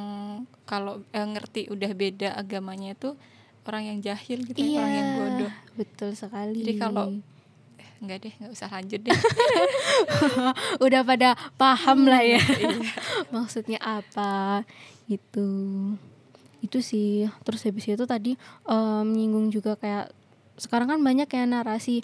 kalau 0.63 1.05
eh, 1.09 1.21
ngerti 1.23 1.69
udah 1.69 1.91
beda 1.91 2.29
agamanya 2.33 2.93
itu 2.93 3.13
orang 3.63 3.83
yang 3.85 3.99
jahil 3.99 4.43
gitu 4.43 4.57
ya, 4.57 4.79
orang 4.79 4.91
yang 4.91 5.09
bodoh. 5.15 5.51
betul 5.73 6.09
sekali 6.11 6.59
Jadi 6.59 6.73
kalau 6.75 7.05
eh, 7.77 7.89
enggak 7.99 8.17
deh, 8.21 8.33
nggak 8.35 8.51
usah 8.51 8.67
lanjut 8.67 8.99
deh. 8.99 9.13
udah 10.85 11.01
pada 11.01 11.29
paham 11.55 12.05
lah 12.05 12.21
ya 12.21 12.41
Iya. 12.41 12.75
maksudnya 13.35 13.79
apa 13.79 14.63
gitu 15.05 15.47
itu 16.59 16.79
sih 16.79 17.27
terus 17.43 17.63
habis 17.63 17.83
itu 17.85 18.03
tadi 18.03 18.39
em, 18.63 19.03
menyinggung 19.03 19.47
juga 19.47 19.75
kayak 19.75 20.11
sekarang 20.55 20.87
kan 20.87 20.99
banyak 20.99 21.27
ya 21.27 21.43
narasi 21.43 22.01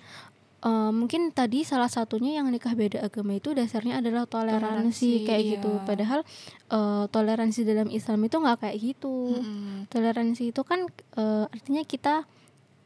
em, 0.60 0.92
mungkin 0.92 1.32
tadi 1.32 1.64
salah 1.64 1.88
satunya 1.88 2.40
yang 2.40 2.48
nikah 2.52 2.76
beda 2.76 3.04
agama 3.04 3.36
itu 3.36 3.52
dasarnya 3.56 4.00
adalah 4.00 4.28
toleransi, 4.28 4.60
Toleransi, 4.60 5.12
kayak 5.28 5.42
iya. 5.44 5.52
gitu 5.58 5.72
padahal 5.84 6.20
eh, 6.72 7.04
toleransi 7.12 7.60
dalam 7.64 7.90
Islam 7.92 8.20
itu 8.28 8.36
nggak 8.40 8.58
kayak 8.64 8.78
gitu 8.80 9.16
Mm-mm. 9.36 9.88
toleransi 9.88 10.44
itu 10.52 10.62
kan 10.68 10.88
eh, 11.16 11.46
artinya 11.48 11.84
kita 11.84 12.16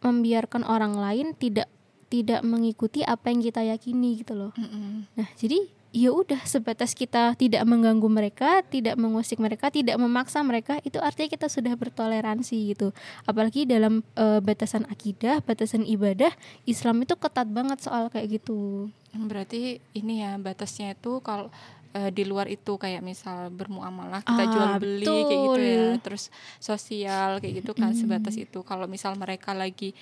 membiarkan 0.03 0.67
orang 0.67 0.99
lain 0.99 1.33
tidak 1.33 1.71
tidak 2.11 2.45
mengikuti 2.45 3.01
apa 3.01 3.33
yang 3.33 3.41
kita 3.41 3.65
yakini 3.65 4.21
gitu 4.21 4.37
loh 4.37 4.51
Mm-mm. 4.53 5.09
Nah, 5.17 5.27
jadi 5.33 5.65
ya 5.93 6.09
udah 6.09 6.41
sebatas 6.43 6.97
kita 6.97 7.37
tidak 7.37 7.61
mengganggu 7.63 8.09
mereka, 8.09 8.65
tidak 8.65 8.97
mengusik 8.97 9.37
mereka, 9.37 9.69
tidak 9.69 9.95
memaksa 10.01 10.41
mereka, 10.41 10.81
itu 10.81 10.97
artinya 10.97 11.29
kita 11.29 11.45
sudah 11.45 11.77
bertoleransi 11.77 12.73
gitu. 12.73 12.89
Apalagi 13.23 13.69
dalam 13.69 14.01
eh, 14.17 14.41
batasan 14.41 14.89
akidah, 14.89 15.45
batasan 15.45 15.85
ibadah, 15.85 16.33
Islam 16.65 17.05
itu 17.05 17.13
ketat 17.13 17.45
banget 17.45 17.77
soal 17.79 18.09
kayak 18.09 18.41
gitu. 18.41 18.89
Berarti 19.13 19.77
ini 19.93 20.25
ya 20.25 20.33
batasnya 20.41 20.97
itu 20.97 21.21
kalau 21.21 21.53
eh, 21.93 22.09
di 22.09 22.25
luar 22.25 22.49
itu 22.49 22.73
kayak 22.73 23.05
misal 23.05 23.53
bermuamalah 23.53 24.25
kita 24.25 24.43
Ah, 24.43 24.49
jual 24.49 24.69
beli 24.81 25.05
kayak 25.05 25.29
gitu 25.29 25.61
ya 25.61 25.77
betul. 25.93 26.01
terus 26.01 26.23
sosial 26.57 27.37
kayak 27.37 27.61
gitu 27.61 27.77
kan 27.77 27.93
sebatas 27.93 28.33
itu 28.33 28.65
kalau 28.65 28.89
misal 28.89 29.13
mereka 29.13 29.53
lagi 29.53 29.93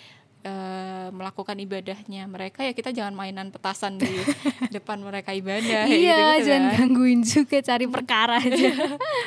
eh, 0.41 1.07
melakukan 1.09 1.53
ibadahnya 1.55 2.25
mereka 2.25 2.61
ya 2.61 2.71
kita 2.71 2.89
jangan 2.89 3.11
mainan 3.11 3.49
petasan 3.49 3.95
di 3.95 4.09
depan 4.75 4.97
mereka 4.97 5.31
ibadah 5.31 5.85
kayak 5.85 5.89
iya 5.91 6.17
gitu-gitu 6.35 6.47
jangan 6.47 6.63
kan. 6.63 6.77
gangguin 6.81 7.21
juga 7.21 7.57
cari 7.59 7.85
perkara 7.87 8.35
aja. 8.37 8.69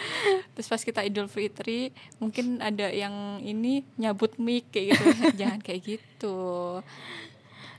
Terus 0.54 0.66
pas 0.66 0.80
kita 0.80 1.00
Idul 1.00 1.26
Fitri 1.26 1.90
mungkin 2.16 2.58
ada 2.58 2.88
yang 2.88 3.12
ini 3.40 3.82
nyabut 3.94 4.36
mic 4.36 4.70
kayak 4.70 4.94
gitu. 4.94 5.06
Jangan 5.40 5.60
kayak 5.60 5.80
gitu. 5.84 6.38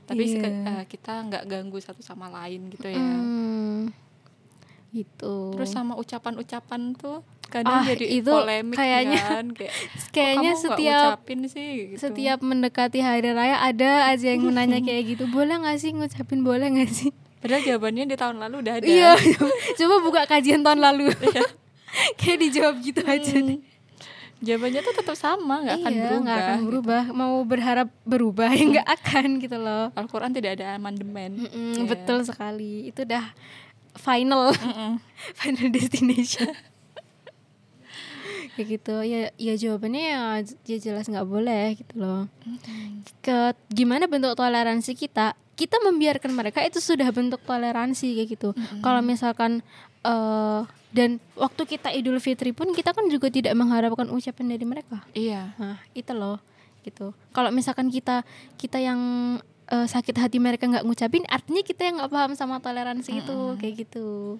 Tapi 0.04 0.22
Iya. 0.22 0.32
seke- 0.32 0.54
eh, 0.62 0.84
kita 0.86 1.12
nggak 1.20 1.44
ganggu 1.46 1.78
satu 1.78 1.98
sama 2.00 2.30
lain 2.30 2.68
gitu 2.68 2.86
ya. 2.86 3.00
Hmm, 3.00 3.90
gitu. 4.96 5.52
Terus 5.52 5.68
sama 5.68 5.92
ucapan-ucapan 5.94 6.80
tuh 6.94 7.20
kadang 7.46 7.78
Ah, 7.78 7.84
jadi 7.84 8.06
itu 8.16 8.26
polemik 8.26 8.74
kayaknya- 8.74 9.22
kan 9.22 9.46
kayak 9.50 9.70
"Kok 9.86 10.10
kayaknya 10.10 10.52
setiap 10.56 11.18
sih? 11.46 11.68
Gitu. 11.92 12.00
setiap 12.00 12.38
mendekati 12.40 12.98
hari 12.98 13.30
raya 13.30 13.60
ada 13.60 14.08
aja 14.08 14.26
yang 14.28 14.42
menanya 14.42 14.80
kayak 14.80 15.02
gitu. 15.08 15.24
Boleh 15.36 15.54
nggak 15.56 15.76
sih 15.76 15.90
ngucapin 15.90 16.40
boleh 16.40 16.66
nggak 16.68 16.90
sih? 16.90 17.10
Padahal 17.36 17.62
jawabannya 17.62 18.04
di 18.04 18.16
tahun 18.16 18.36
lalu 18.40 18.54
udah 18.58 18.74
ada. 18.74 18.84
Iya 18.84 19.12
coba 19.78 19.94
buka 20.00 20.20
kajian 20.26 20.60
tahun 20.60 20.80
lalu. 20.80 21.12
Kayak 22.16 22.38
dijawab 22.40 22.74
gitu 22.80 23.00
aja 23.02 23.34
Hmm. 23.36 23.62
jawabannya 24.36 24.80
tuh 24.82 24.94
tetap 24.94 25.16
sama 25.16 25.54
nggak 25.60 25.76
akan 25.78 25.90
iya, 25.90 26.02
berubah 26.02 26.20
nggak 26.20 26.36
akan 26.38 26.56
gitu. 26.56 26.66
berubah. 26.66 27.02
Mau 27.10 27.34
berharap 27.42 27.88
berubah 28.04 28.48
ya 28.50 28.64
nggak 28.68 28.88
akan 28.90 29.26
gitu 29.38 29.56
loh. 29.56 29.88
Al-Quran 29.94 30.28
tidak 30.30 30.60
ada 30.60 30.74
amandemen. 30.74 31.30
Mm-mm, 31.40 31.72
Iya. 31.72 31.82
betul 31.86 32.20
sekali. 32.20 32.84
Itu 32.84 33.06
udah 33.06 33.24
final. 33.98 34.52
Mm-mm. 34.54 35.00
final 35.40 35.68
destination. 35.72 36.52
Kayak 38.56 38.68
gitu. 38.80 38.96
Ya 39.04 39.28
ya 39.36 39.54
jawabannya 39.56 40.02
ya, 40.02 40.20
ya 40.64 40.76
jelas 40.80 41.08
nggak 41.08 41.28
boleh 41.28 41.76
gitu 41.76 41.94
loh. 42.00 42.24
Ke 43.20 43.52
gimana 43.68 44.08
bentuk 44.08 44.32
toleransi 44.32 44.96
kita? 44.96 45.36
Kita 45.56 45.80
membiarkan 45.80 46.32
mereka 46.36 46.60
itu 46.64 46.80
sudah 46.80 47.08
bentuk 47.12 47.40
toleransi 47.44 48.16
kayak 48.16 48.28
gitu. 48.32 48.50
Kalau 48.80 49.00
misalkan 49.04 49.60
eh 50.04 50.62
dan 50.96 51.20
waktu 51.36 51.76
kita 51.76 51.92
Idul 51.92 52.16
Fitri 52.24 52.56
pun 52.56 52.72
kita 52.72 52.96
kan 52.96 53.04
juga 53.12 53.28
tidak 53.28 53.52
mengharapkan 53.52 54.08
ucapan 54.08 54.56
dari 54.56 54.64
mereka. 54.64 55.04
Iya. 55.12 55.52
Nah 55.60 55.76
itu 55.92 56.12
loh 56.16 56.40
gitu. 56.86 57.12
Kalau 57.36 57.52
misalkan 57.52 57.92
kita 57.92 58.24
kita 58.56 58.80
yang 58.80 58.96
eh, 59.70 59.86
sakit 59.86 60.16
hati 60.18 60.38
mereka 60.38 60.66
nggak 60.66 60.86
ngucapin 60.86 61.24
artinya 61.26 61.62
kita 61.62 61.82
yang 61.86 61.94
nggak 62.02 62.12
paham 62.12 62.32
sama 62.38 62.62
toleransi 62.62 63.22
itu 63.22 63.36
kayak 63.58 63.74
gitu. 63.86 64.38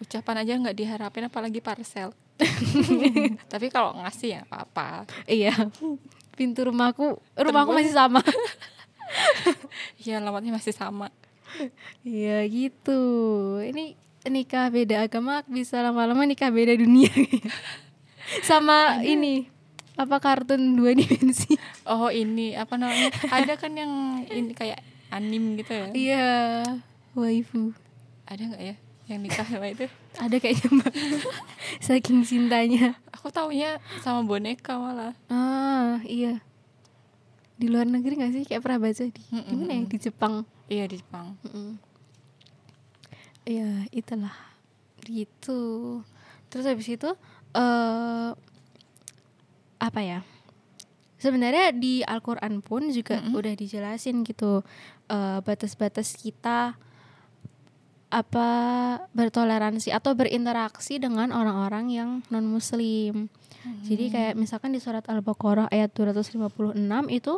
Ucapan 0.00 0.44
aja 0.44 0.52
nggak 0.56 0.76
diharapin 0.76 1.28
apalagi 1.28 1.60
parcel. 1.60 2.16
Tapi 3.52 3.66
kalau 3.68 3.96
ngasih 4.00 4.40
ya 4.40 4.42
apa 4.48 5.04
iya. 5.28 5.52
Pintu 6.34 6.64
rumahku 6.64 7.20
rumahku 7.36 7.70
masih 7.76 7.94
sama. 7.94 8.24
Ya 9.98 10.22
alamatnya 10.22 10.54
masih 10.54 10.70
sama. 10.70 11.10
Iya 12.06 12.46
gitu. 12.46 13.02
Ini 13.58 13.98
nikah 14.28 14.68
beda 14.68 15.08
agama 15.08 15.42
bisa 15.48 15.80
lama-lama 15.80 16.22
nikah 16.28 16.52
beda 16.52 16.76
dunia. 16.76 17.10
Sama 18.48 19.02
ini 19.02 19.50
apa 20.00 20.16
kartun 20.16 20.80
dua 20.80 20.96
dimensi? 20.96 21.60
Oh 21.84 22.08
ini 22.08 22.56
apa 22.56 22.80
namanya? 22.80 23.12
Ada 23.28 23.60
kan 23.60 23.76
yang 23.76 24.24
ini 24.32 24.56
kayak 24.56 24.80
anim 25.12 25.60
gitu 25.60 25.76
ya? 25.76 25.86
Iya. 25.92 26.32
Waifu. 27.12 27.76
Ada 28.24 28.42
nggak 28.48 28.62
ya 28.64 28.76
yang 29.10 29.20
nikah 29.26 29.44
sama 29.44 29.68
itu? 29.68 29.90
Ada 30.16 30.40
kayaknya 30.40 30.68
mbak. 30.70 30.94
Saking 31.84 32.24
cintanya. 32.24 32.96
Aku 33.12 33.28
taunya 33.28 33.76
sama 34.00 34.24
boneka 34.24 34.80
malah. 34.80 35.12
Ah 35.28 36.00
iya. 36.08 36.40
Di 37.60 37.68
luar 37.68 37.84
negeri 37.84 38.16
nggak 38.16 38.32
sih? 38.32 38.42
Kayak 38.48 38.64
pernah 38.64 38.88
baca 38.88 39.04
di 39.04 39.22
mana 39.34 39.74
ya? 39.76 39.84
Di 39.84 39.98
Jepang. 40.00 40.34
Iya 40.70 40.84
di 40.88 40.96
Jepang. 40.96 41.36
Iya, 43.44 43.84
itulah. 43.90 44.32
Gitu. 45.02 45.60
Terus 46.48 46.64
habis 46.70 46.86
itu 46.86 47.10
eh 47.50 48.30
apa 49.80 50.00
ya? 50.04 50.20
Sebenarnya 51.20 51.72
di 51.72 52.00
Al-Qur'an 52.04 52.60
pun 52.64 52.88
juga 52.92 53.20
udah 53.20 53.52
dijelasin 53.56 54.24
gitu 54.24 54.64
eh, 55.08 55.38
batas-batas 55.44 56.16
kita 56.16 56.76
apa 58.10 58.48
bertoleransi 59.14 59.94
atau 59.94 60.18
berinteraksi 60.18 60.98
dengan 60.98 61.30
orang-orang 61.30 61.94
yang 61.94 62.10
non 62.28 62.46
muslim. 62.46 63.30
Jadi 63.84 64.08
kayak 64.08 64.34
misalkan 64.40 64.72
di 64.72 64.80
surat 64.80 65.04
Al-Baqarah 65.06 65.68
ayat 65.68 65.92
256 65.92 66.40
itu 67.12 67.34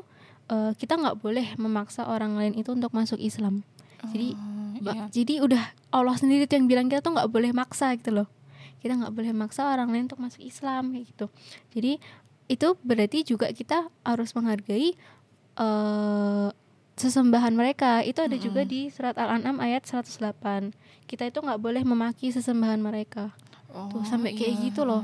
eh, 0.48 0.72
kita 0.78 0.94
nggak 0.96 1.16
boleh 1.18 1.46
memaksa 1.58 2.06
orang 2.08 2.38
lain 2.38 2.54
itu 2.56 2.72
untuk 2.72 2.94
masuk 2.94 3.18
Islam. 3.18 3.66
Jadi 4.10 4.34
Oh, 4.82 4.90
iya. 4.90 5.06
Jadi 5.14 5.38
udah 5.38 5.62
Allah 5.94 6.16
sendiri 6.18 6.50
tuh 6.50 6.58
yang 6.58 6.66
bilang 6.66 6.86
kita 6.90 7.04
tuh 7.04 7.14
nggak 7.14 7.30
boleh 7.30 7.54
maksa 7.54 7.94
gitu 7.94 8.10
loh. 8.10 8.28
Kita 8.82 8.98
nggak 8.98 9.14
boleh 9.14 9.30
maksa 9.30 9.70
orang 9.70 9.94
lain 9.94 10.10
untuk 10.10 10.18
masuk 10.18 10.42
Islam 10.42 10.90
kayak 10.90 11.06
gitu. 11.14 11.26
Jadi 11.70 12.02
itu 12.52 12.76
berarti 12.84 13.24
juga 13.24 13.48
kita 13.48 13.88
harus 14.04 14.36
menghargai 14.36 14.92
eh 15.56 16.48
sesembahan 16.96 17.56
mereka. 17.56 18.04
Itu 18.04 18.20
ada 18.24 18.36
juga 18.36 18.62
di 18.68 18.92
surat 18.92 19.16
Al-An'am 19.16 19.58
ayat 19.58 19.88
108. 19.88 20.76
Kita 21.08 21.24
itu 21.24 21.38
nggak 21.40 21.60
boleh 21.60 21.82
memaki 21.82 22.30
sesembahan 22.30 22.80
mereka. 22.80 23.32
Tuh 23.72 24.04
Oh, 24.04 24.04
sampai 24.04 24.36
kayak 24.36 24.60
iya. 24.60 24.64
gitu 24.68 24.84
loh. 24.84 25.00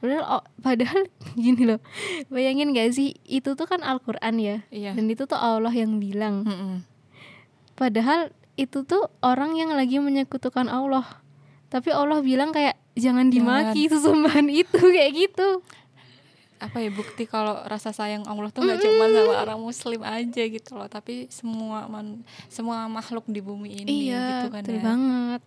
Padahal, 0.00 0.24
oh, 0.40 0.44
padahal 0.60 1.08
gini 1.40 1.64
loh. 1.64 1.80
Bayangin 2.28 2.72
gak 2.76 2.92
sih 2.96 3.16
itu 3.24 3.52
tuh 3.56 3.66
kan 3.68 3.80
Al-Qur'an 3.80 4.36
ya. 4.36 4.64
Iya. 4.68 4.92
Dan 4.96 5.08
itu 5.08 5.24
tuh 5.24 5.36
Allah 5.40 5.72
yang 5.72 5.96
bilang. 6.00 6.44
Mm-mm. 6.44 6.84
Padahal 7.76 8.32
itu 8.60 8.84
tuh 8.84 9.08
orang 9.24 9.56
yang 9.56 9.72
lagi 9.72 9.96
menyekutukan 9.96 10.68
Allah. 10.68 11.04
Tapi 11.72 11.92
Allah 11.92 12.20
bilang 12.20 12.52
kayak 12.52 12.76
jangan 12.92 13.32
dimaki 13.32 13.88
sesembahan 13.88 14.48
itu 14.52 14.80
kayak 14.96 15.12
gitu. 15.16 15.64
Apa 16.60 16.76
ya 16.84 16.92
bukti 16.92 17.24
kalau 17.24 17.56
rasa 17.64 17.90
sayang 17.90 18.28
Allah 18.28 18.52
tuh 18.52 18.60
nggak 18.60 18.84
cuma 18.84 19.04
sama 19.08 19.34
orang 19.48 19.60
muslim 19.60 20.00
aja 20.04 20.42
gitu 20.44 20.76
loh 20.76 20.86
tapi 20.92 21.26
semua 21.32 21.88
man, 21.88 22.20
semua 22.52 22.84
makhluk 22.86 23.24
di 23.26 23.40
bumi 23.40 23.80
ini 23.80 24.12
iya, 24.12 24.44
gitu 24.44 24.48
kan 24.52 24.62
betul 24.62 24.76
ya 24.76 24.84
banget. 24.84 25.42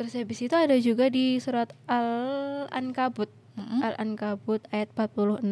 Terus 0.00 0.16
habis 0.16 0.40
itu 0.40 0.56
ada 0.56 0.76
juga 0.80 1.12
di 1.12 1.36
surat 1.44 1.76
Al-Ankabut. 1.84 3.28
Mm-mm. 3.50 3.82
Al-Ankabut 3.82 4.62
ayat 4.70 4.94
46 4.94 5.42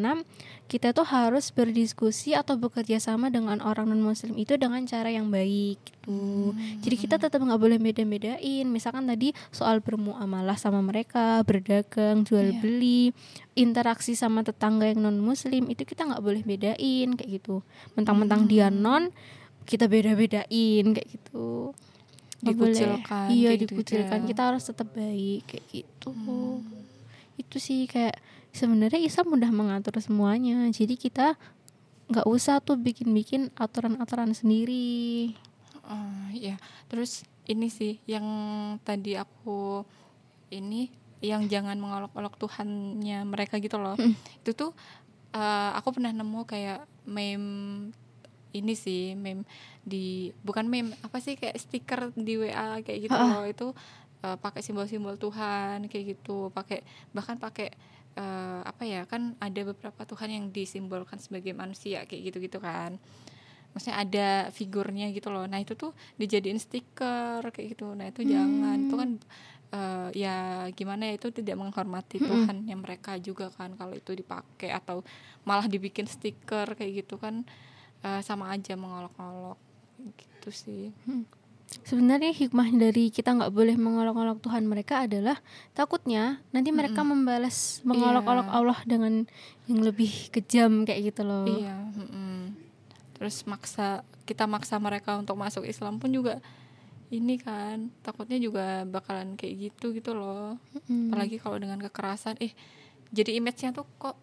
kita 0.71 0.95
tuh 0.95 1.03
harus 1.03 1.51
berdiskusi 1.51 2.33
atau 2.33 2.55
bekerja 2.55 3.03
sama 3.03 3.27
dengan 3.27 3.59
orang 3.59 3.91
non 3.91 4.01
muslim 4.01 4.39
itu 4.39 4.55
dengan 4.55 4.85
cara 4.85 5.11
yang 5.11 5.29
baik 5.29 5.77
gitu. 5.83 6.55
Jadi 6.79 6.95
kita 6.95 7.17
tetap 7.19 7.43
nggak 7.43 7.59
boleh 7.59 7.77
beda-bedain. 7.77 8.65
Misalkan 8.65 9.05
tadi 9.05 9.35
soal 9.51 9.83
bermuamalah 9.83 10.55
sama 10.55 10.79
mereka, 10.79 11.43
berdagang, 11.43 12.23
jual 12.23 12.55
Iya. 12.55 12.61
beli, 12.63 13.11
interaksi 13.53 14.15
sama 14.15 14.41
tetangga 14.41 14.87
yang 14.87 15.03
non 15.03 15.19
muslim 15.19 15.67
itu 15.67 15.83
kita 15.83 16.07
nggak 16.07 16.23
boleh 16.23 16.43
bedain 16.47 17.09
kayak 17.19 17.31
gitu. 17.43 17.67
Mentang-mentang 17.99 18.47
dia 18.47 18.71
non 18.71 19.11
kita 19.67 19.85
beda-bedain 19.85 20.87
kayak 20.95 21.09
gitu. 21.09 21.75
Boleh. 22.39 22.55
Dikucilkan, 22.55 23.27
Iya, 23.35 23.51
dikucilkan. 23.59 24.21
ya. 24.23 24.27
Kita 24.31 24.43
harus 24.55 24.63
tetap 24.63 24.95
baik 24.95 25.43
kayak 25.51 25.65
gitu. 25.75 26.15
Itu 27.49 27.57
sih 27.57 27.89
kayak 27.89 28.21
sebenarnya 28.53 29.01
Islam 29.01 29.41
udah 29.41 29.51
mengatur 29.51 29.97
semuanya. 30.05 30.69
Jadi 30.69 31.01
kita 31.01 31.35
nggak 32.09 32.29
usah 32.29 32.61
tuh 32.61 32.77
bikin-bikin 32.77 33.49
aturan-aturan 33.57 34.37
sendiri. 34.37 35.33
Oh, 35.89 36.29
iya. 36.33 36.61
Terus 36.93 37.25
ini 37.49 37.73
sih 37.73 37.97
yang 38.05 38.25
tadi 38.85 39.17
aku 39.17 39.85
ini 40.53 40.93
yang 41.25 41.49
jangan 41.49 41.81
mengolok-olok 41.81 42.37
Tuhannya 42.37 43.25
mereka 43.25 43.57
gitu 43.59 43.81
loh. 43.81 43.97
Itu 44.45 44.53
tuh 44.53 44.71
eh, 45.33 45.71
aku 45.73 45.97
pernah 45.97 46.13
nemu 46.13 46.45
kayak 46.45 46.85
meme 47.09 47.91
ini 48.53 48.73
sih 48.73 49.13
meme 49.13 49.45
di 49.85 50.33
bukan 50.41 50.65
meme 50.69 50.97
apa 51.05 51.21
sih 51.21 51.37
kayak 51.37 51.57
stiker 51.61 52.13
di 52.17 52.41
WA 52.41 52.81
kayak 52.81 53.09
gitu 53.09 53.17
loh 53.17 53.45
itu 53.45 53.67
eh, 54.25 54.37
pakai 54.39 54.61
simbol-simbol 54.65 55.17
Tuhan 55.21 55.87
kayak 55.87 56.05
gitu. 56.19 56.51
Pakai 56.51 56.83
bahkan 57.15 57.37
pakai 57.39 57.69
eh, 58.19 58.61
apa 58.65 58.83
ya 58.83 59.07
kan 59.07 59.39
ada 59.39 59.61
beberapa 59.63 60.03
Tuhan 60.05 60.31
yang 60.35 60.45
disimbolkan 60.51 61.19
sebagai 61.23 61.55
manusia 61.55 62.03
kayak 62.09 62.33
gitu-gitu 62.33 62.59
kan. 62.59 62.99
Maksudnya 63.75 63.97
ada 64.01 64.29
figurnya 64.51 65.13
gitu 65.15 65.29
loh. 65.31 65.45
Nah 65.47 65.61
itu 65.63 65.77
tuh 65.79 65.93
dijadiin 66.19 66.59
stiker 66.59 67.45
kayak 67.55 67.79
gitu. 67.79 67.95
Nah 67.95 68.11
itu 68.11 68.25
jangan. 68.27 68.77
Itu 68.89 68.97
kan 68.99 69.11
eh, 69.71 70.09
ya 70.19 70.37
gimana 70.73 71.13
ya 71.13 71.15
itu 71.21 71.29
tidak 71.31 71.57
menghormati 71.61 72.19
Tuhan 72.19 72.65
yang 72.71 72.81
mereka 72.83 73.21
juga 73.21 73.53
kan 73.53 73.77
kalau 73.77 73.95
itu 73.95 74.17
dipakai 74.17 74.73
atau 74.73 75.05
malah 75.45 75.69
dibikin 75.69 76.09
stiker 76.09 76.75
kayak 76.75 77.07
gitu 77.07 77.21
kan. 77.21 77.47
Eh, 78.03 78.21
sama 78.25 78.51
aja 78.51 78.75
mengolok-olok. 78.75 79.59
Gitu 79.99 80.51
sih 80.55 80.85
sebenarnya 81.69 82.33
hikmah 82.33 82.73
dari 82.73 83.13
kita 83.13 83.37
nggak 83.37 83.53
boleh 83.53 83.77
mengolok-olok 83.77 84.41
Tuhan 84.41 84.65
mereka 84.65 85.05
adalah 85.05 85.37
takutnya 85.77 86.41
nanti 86.49 86.73
mereka 86.73 87.05
membalas 87.05 87.85
mengolok-olok 87.85 88.49
Iya. 88.49 88.57
Allah 88.57 88.79
dengan 88.89 89.15
yang 89.69 89.81
lebih 89.85 90.33
kejam 90.33 90.89
kayak 90.89 91.13
gitu 91.13 91.23
loh. 91.29 91.45
Iya, 91.45 91.77
mm-mm. 91.77 92.57
terus 93.21 93.45
maksa 93.45 94.01
kita 94.25 94.49
maksa 94.49 94.81
mereka 94.81 95.21
untuk 95.21 95.37
masuk 95.37 95.69
Islam 95.69 96.01
pun 96.01 96.09
juga 96.09 96.41
ini 97.09 97.41
kan 97.41 97.89
takutnya 98.05 98.37
juga 98.37 98.85
bakalan 98.85 99.37
kayak 99.37 99.73
gitu 99.73 99.93
gitu 99.97 100.13
loh. 100.17 100.57
Mm. 100.89 101.13
Apalagi 101.13 101.37
kalau 101.41 101.57
dengan 101.61 101.81
kekerasan, 101.81 102.37
eh 102.41 102.53
jadi 103.13 103.41
image-nya 103.41 103.73
tuh 103.73 103.89
kok 103.97 104.17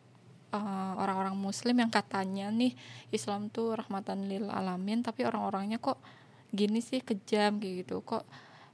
eh, 0.53 0.93
orang-orang 0.97 1.33
Muslim 1.37 1.77
yang 1.77 1.89
katanya 1.89 2.49
nih 2.53 2.73
Islam 3.09 3.49
tuh 3.49 3.73
rahmatan 3.73 4.29
lil 4.29 4.49
alamin, 4.49 5.01
tapi 5.01 5.25
orang-orangnya 5.25 5.81
kok 5.81 5.97
gini 6.51 6.83
sih 6.83 7.01
kejam 7.01 7.57
kayak 7.57 7.87
gitu, 7.87 8.03
kok 8.05 8.27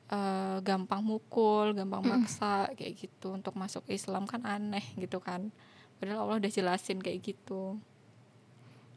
eh, 0.10 0.58
gampang 0.66 1.06
mukul, 1.06 1.78
gampang 1.78 2.04
maksa 2.04 2.68
kayak 2.76 2.98
gitu 2.98 3.38
untuk 3.38 3.56
masuk 3.56 3.86
Islam 3.88 4.28
kan 4.28 4.44
aneh 4.44 4.84
gitu 4.98 5.22
kan. 5.22 5.54
Padahal 6.02 6.26
Allah 6.26 6.38
udah 6.42 6.52
jelasin 6.52 6.98
kayak 6.98 7.22
gitu. 7.22 7.78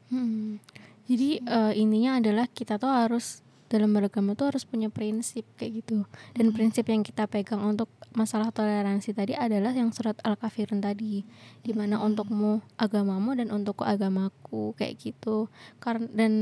Hmm. 0.08 0.58
Jadi 1.04 1.44
eh, 1.44 1.72
intinya 1.76 2.16
adalah 2.16 2.48
kita 2.48 2.80
tuh 2.80 2.88
harus 2.88 3.43
dalam 3.74 3.90
beragama 3.90 4.38
tuh 4.38 4.54
harus 4.54 4.62
punya 4.62 4.86
prinsip 4.86 5.42
kayak 5.58 5.82
gitu. 5.82 6.06
Dan 6.30 6.54
prinsip 6.54 6.86
yang 6.86 7.02
kita 7.02 7.26
pegang 7.26 7.58
untuk 7.66 7.90
masalah 8.14 8.54
toleransi 8.54 9.10
tadi 9.10 9.34
adalah 9.34 9.74
yang 9.74 9.90
surat 9.90 10.14
Al-Kafirun 10.22 10.78
tadi. 10.78 11.26
Di 11.66 11.74
mana 11.74 11.98
untukmu 11.98 12.62
agamamu 12.78 13.34
dan 13.34 13.50
untukku 13.50 13.82
agamaku 13.82 14.78
kayak 14.78 15.02
gitu. 15.02 15.50
Karena 15.82 16.06
dan 16.14 16.32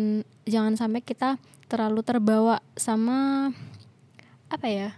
jangan 0.44 0.76
sampai 0.76 1.00
kita 1.00 1.40
terlalu 1.72 2.04
terbawa 2.04 2.60
sama 2.76 3.48
apa 4.52 4.68
ya? 4.68 4.90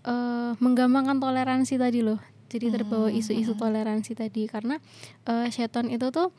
eh 0.00 0.52
menggampangkan 0.58 1.20
toleransi 1.22 1.78
tadi 1.78 2.00
loh. 2.02 2.18
Jadi 2.50 2.66
terbawa 2.74 3.06
isu-isu 3.12 3.54
toleransi 3.54 4.18
tadi 4.18 4.50
karena 4.50 4.82
eh 5.28 5.46
setan 5.54 5.86
itu 5.86 6.10
tuh 6.10 6.34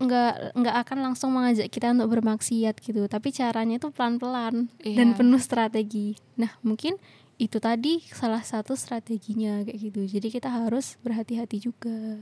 nggak 0.00 0.56
nggak 0.56 0.76
akan 0.80 0.98
langsung 1.04 1.28
mengajak 1.30 1.68
kita 1.68 1.92
untuk 1.92 2.08
bermaksiat 2.10 2.80
gitu. 2.80 3.04
Tapi 3.04 3.28
caranya 3.30 3.76
itu 3.76 3.92
pelan-pelan 3.92 4.72
dan 4.80 5.08
Iya. 5.12 5.14
penuh 5.14 5.38
strategi. 5.38 6.16
Nah 6.34 6.50
mungkin 6.60 6.96
itu 7.36 7.56
tadi 7.56 8.00
salah 8.06 8.40
satu 8.40 8.74
strateginya 8.74 9.60
kayak 9.60 9.76
gitu. 9.78 10.00
Jadi 10.08 10.26
kita 10.30 10.48
harus 10.48 10.96
berhati-hati 11.00 11.62
juga. 11.62 12.18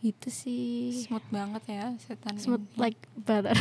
Gitu 0.00 0.32
sih. 0.32 1.04
Smooth 1.04 1.28
banget 1.28 1.62
ya 1.68 1.84
setan 1.98 2.34
smooth 2.34 2.64
ini. 2.64 2.78
like 2.78 3.00
butter. 3.18 3.52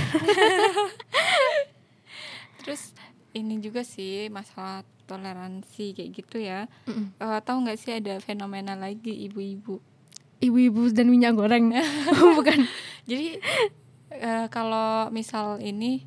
Terus 2.63 2.93
ini 3.33 3.59
juga 3.59 3.81
sih 3.83 4.29
masalah 4.29 4.81
toleransi 5.05 5.93
kayak 5.93 6.09
gitu 6.13 6.37
ya. 6.39 6.65
Mm-mm. 6.85 7.13
Eh, 7.17 7.39
tahu 7.41 7.57
nggak 7.65 7.77
sih 7.77 7.91
ada 7.97 8.17
fenomena 8.19 8.73
lagi 8.73 9.13
ibu-ibu 9.25 9.79
ibu-ibu 10.39 10.91
dan 10.91 11.07
minyak 11.11 11.35
goreng. 11.35 11.71
Bukan. 12.39 12.59
Jadi 13.05 13.39
eh, 14.15 14.45
kalau 14.51 15.11
misal 15.11 15.59
ini 15.59 16.03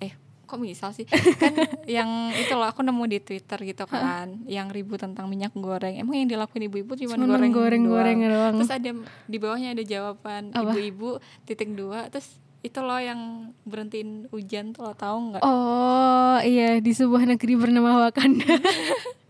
eh 0.00 0.12
kok 0.48 0.58
misal 0.60 0.90
sih? 0.96 1.04
Kan 1.08 1.54
yang 1.84 2.32
itu 2.32 2.52
loh 2.56 2.68
aku 2.68 2.80
nemu 2.80 3.04
di 3.08 3.18
twitter 3.20 3.60
gitu 3.64 3.84
kan 3.84 4.40
yang 4.48 4.72
ribut 4.72 5.00
tentang 5.00 5.28
minyak 5.28 5.52
goreng. 5.56 5.96
Emang 6.00 6.16
yang 6.16 6.28
dilakuin 6.28 6.68
ibu-ibu 6.68 6.96
cuma 6.96 7.20
goreng 7.20 7.52
goreng 7.52 7.84
goreng 7.84 8.18
doang. 8.24 8.32
doang. 8.32 8.54
Terus 8.64 8.72
ada 8.72 8.90
di 9.28 9.36
bawahnya 9.36 9.76
ada 9.76 9.84
jawaban 9.84 10.52
Apa? 10.52 10.72
ibu-ibu 10.72 11.20
titik 11.44 11.72
dua. 11.76 12.08
Terus 12.08 12.40
itu 12.64 12.80
loh 12.80 12.96
yang 12.96 13.52
berhentiin 13.68 14.32
hujan 14.32 14.72
tuh 14.72 14.88
lo 14.88 14.96
tahu 14.96 15.36
nggak? 15.36 15.42
Oh 15.44 16.40
iya 16.40 16.80
di 16.80 16.96
sebuah 16.96 17.28
negeri 17.28 17.60
bernama 17.60 18.08
Wakanda 18.08 18.56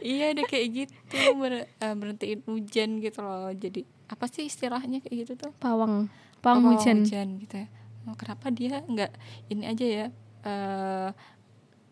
iya 0.00 0.30
deh 0.30 0.42
kayak 0.42 0.66
gitu 0.74 1.16
ber, 1.36 1.52
eh, 1.66 1.94
berhentiin 1.94 2.40
hujan 2.44 2.98
gitu 2.98 3.20
loh. 3.20 3.50
Jadi 3.50 3.82
apa 4.06 4.24
sih 4.24 4.46
istilahnya 4.46 5.00
kayak 5.00 5.16
gitu 5.22 5.32
tuh? 5.36 5.52
Pawang 5.56 6.08
Oh, 6.38 6.40
pawang 6.40 6.62
pawang 6.70 6.78
hujan. 7.02 7.28
gitu 7.38 7.54
ya. 7.56 7.66
Oh, 8.04 8.14
kenapa 8.14 8.48
dia 8.48 8.80
nggak 8.80 9.10
ini 9.48 9.64
aja 9.64 9.84
ya 9.84 10.06
eh 10.40 11.10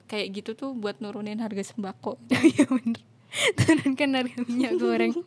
kayak 0.07 0.29
gitu 0.33 0.51
tuh 0.55 0.71
buat 0.73 0.97
nurunin 0.99 1.39
harga 1.39 1.67
sembako? 1.67 2.17
Iya 2.47 2.65
bener. 2.67 3.03
Turunkan 3.55 4.11
harga 4.15 4.39
minyak 4.45 4.73
goreng. 4.77 5.13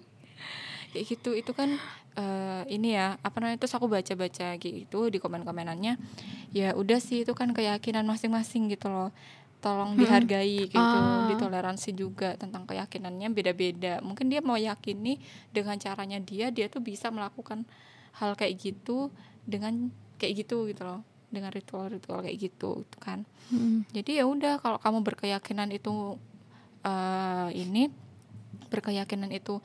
Kayak 0.90 1.06
gitu 1.06 1.38
itu 1.38 1.52
kan 1.54 1.78
eh, 2.16 2.64
ini 2.68 2.98
ya 2.98 3.22
apa 3.22 3.38
namanya 3.38 3.62
terus 3.62 3.78
aku 3.78 3.86
baca-baca 3.86 4.58
gitu 4.58 5.00
di 5.06 5.22
komen-komenannya. 5.22 6.02
Ya 6.50 6.74
udah 6.74 6.98
sih 6.98 7.22
itu 7.22 7.38
kan 7.38 7.54
keyakinan 7.54 8.02
masing-masing 8.04 8.74
gitu 8.74 8.90
loh 8.90 9.14
tolong 9.60 9.96
dihargai 9.96 10.66
gitu 10.66 10.80
Ah. 10.80 11.28
ditoleransi 11.28 11.92
juga 11.92 12.36
tentang 12.36 12.64
keyakinannya 12.64 13.28
beda-beda 13.30 14.00
mungkin 14.00 14.28
dia 14.28 14.40
mau 14.40 14.56
yakini 14.56 15.20
dengan 15.50 15.76
caranya 15.76 16.16
dia 16.18 16.48
dia 16.48 16.66
tuh 16.66 16.80
bisa 16.80 17.08
melakukan 17.10 17.68
hal 18.16 18.34
kayak 18.34 18.56
gitu 18.58 19.12
dengan 19.44 19.92
kayak 20.16 20.34
gitu 20.40 20.64
gitu 20.66 20.84
loh 20.84 21.04
dengan 21.28 21.52
ritual-ritual 21.52 22.22
kayak 22.22 22.40
gitu 22.40 22.82
gitu 22.82 22.98
kan 22.98 23.28
Mm. 23.50 23.82
jadi 23.92 24.22
ya 24.22 24.26
udah 24.26 24.54
kalau 24.58 24.78
kamu 24.78 25.02
berkeyakinan 25.04 25.70
itu 25.70 26.16
eh, 26.82 27.50
ini 27.54 27.90
berkeyakinan 28.68 29.30
itu 29.30 29.58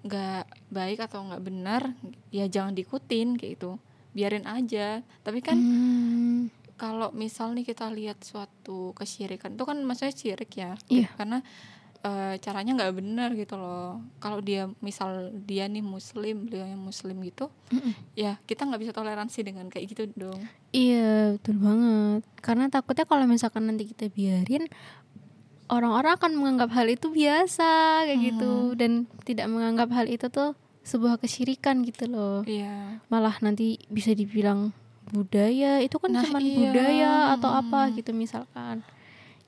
nggak 0.00 0.42
baik 0.70 1.02
atau 1.02 1.20
nggak 1.22 1.42
benar 1.42 1.82
ya 2.30 2.46
jangan 2.46 2.72
diikutin 2.72 3.34
kayak 3.34 3.58
gitu 3.58 3.76
biarin 4.10 4.46
aja 4.46 5.02
tapi 5.20 5.38
kan 5.40 5.58
Hmm. 5.58 6.46
Kalau 6.78 7.10
misal 7.10 7.52
nih 7.52 7.66
kita 7.66 7.90
lihat 7.90 8.22
suatu 8.22 8.94
kesyirikan 8.94 9.58
itu 9.58 9.64
kan 9.66 9.82
maksudnya 9.82 10.14
syirik 10.14 10.52
ya. 10.54 10.78
Iya. 10.86 11.10
karena 11.18 11.42
eh, 12.06 12.38
caranya 12.38 12.78
nggak 12.78 12.94
benar 12.94 13.34
gitu 13.34 13.58
loh. 13.58 13.98
Kalau 14.22 14.38
dia 14.38 14.70
misal 14.78 15.34
dia 15.44 15.66
nih 15.66 15.82
muslim 15.82 16.46
beliau 16.46 16.64
yang 16.64 16.78
muslim 16.78 17.18
gitu 17.26 17.50
Mm-mm. 17.74 17.92
ya 18.14 18.38
kita 18.46 18.62
nggak 18.64 18.80
bisa 18.86 18.92
toleransi 18.94 19.42
dengan 19.42 19.66
kayak 19.66 19.86
gitu 19.90 20.02
dong. 20.14 20.38
Iya 20.70 21.34
betul 21.36 21.58
banget. 21.58 22.22
Karena 22.38 22.70
takutnya 22.70 23.04
kalau 23.04 23.26
misalkan 23.26 23.66
nanti 23.66 23.90
kita 23.90 24.06
biarin 24.08 24.70
Orang-orang 25.68 26.16
akan 26.16 26.32
menganggap 26.40 26.72
hal 26.72 26.88
itu 26.88 27.12
biasa 27.12 28.02
Kayak 28.08 28.20
gitu. 28.24 28.72
Dan 28.72 29.04
tidak 29.28 29.52
menganggap 29.52 29.92
hal 29.92 30.08
itu 30.08 30.32
tuh 30.32 30.56
Sebuah 30.80 31.20
kesyirikan 31.20 31.84
gitu 31.84 32.08
loh. 32.08 32.40
Iya. 32.48 33.04
Malah 33.12 33.36
nanti 33.44 33.76
bisa 33.92 34.16
dibilang 34.16 34.72
budaya 35.08 35.78
Itu 35.78 35.96
kan 35.96 36.10
Nah, 36.10 36.22
cuma 36.22 36.38
iya. 36.38 36.54
budaya 36.64 37.10
atau 37.32 37.50
Hmm. 37.50 37.60
apa 37.64 37.80
gitu 37.92 38.10
misalkan 38.12 38.80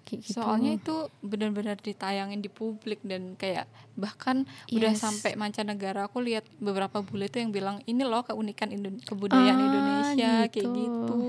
Kayak 0.03 0.21
gitu 0.23 0.35
Soalnya 0.37 0.75
itu 0.75 0.95
benar-benar 1.21 1.77
ditayangin 1.77 2.39
di 2.39 2.49
publik 2.49 2.99
dan 3.01 3.37
kayak 3.37 3.69
bahkan 3.95 4.43
udah 4.69 4.91
Yes. 4.91 4.99
sampai 4.99 5.35
mancanegara 5.35 6.05
aku 6.05 6.19
lihat 6.19 6.43
beberapa 6.57 6.99
bule 6.99 7.27
itu 7.27 7.39
yang 7.39 7.51
bilang 7.51 7.79
ini 7.85 8.03
loh 8.03 8.21
keunikan 8.21 8.69
Indo- 8.69 8.99
kebudayaan 9.01 9.55
Ah, 9.55 9.67
Indonesia 9.67 10.33
kayak 10.47 10.67
gitu. 10.67 10.75
gitu. 10.75 11.21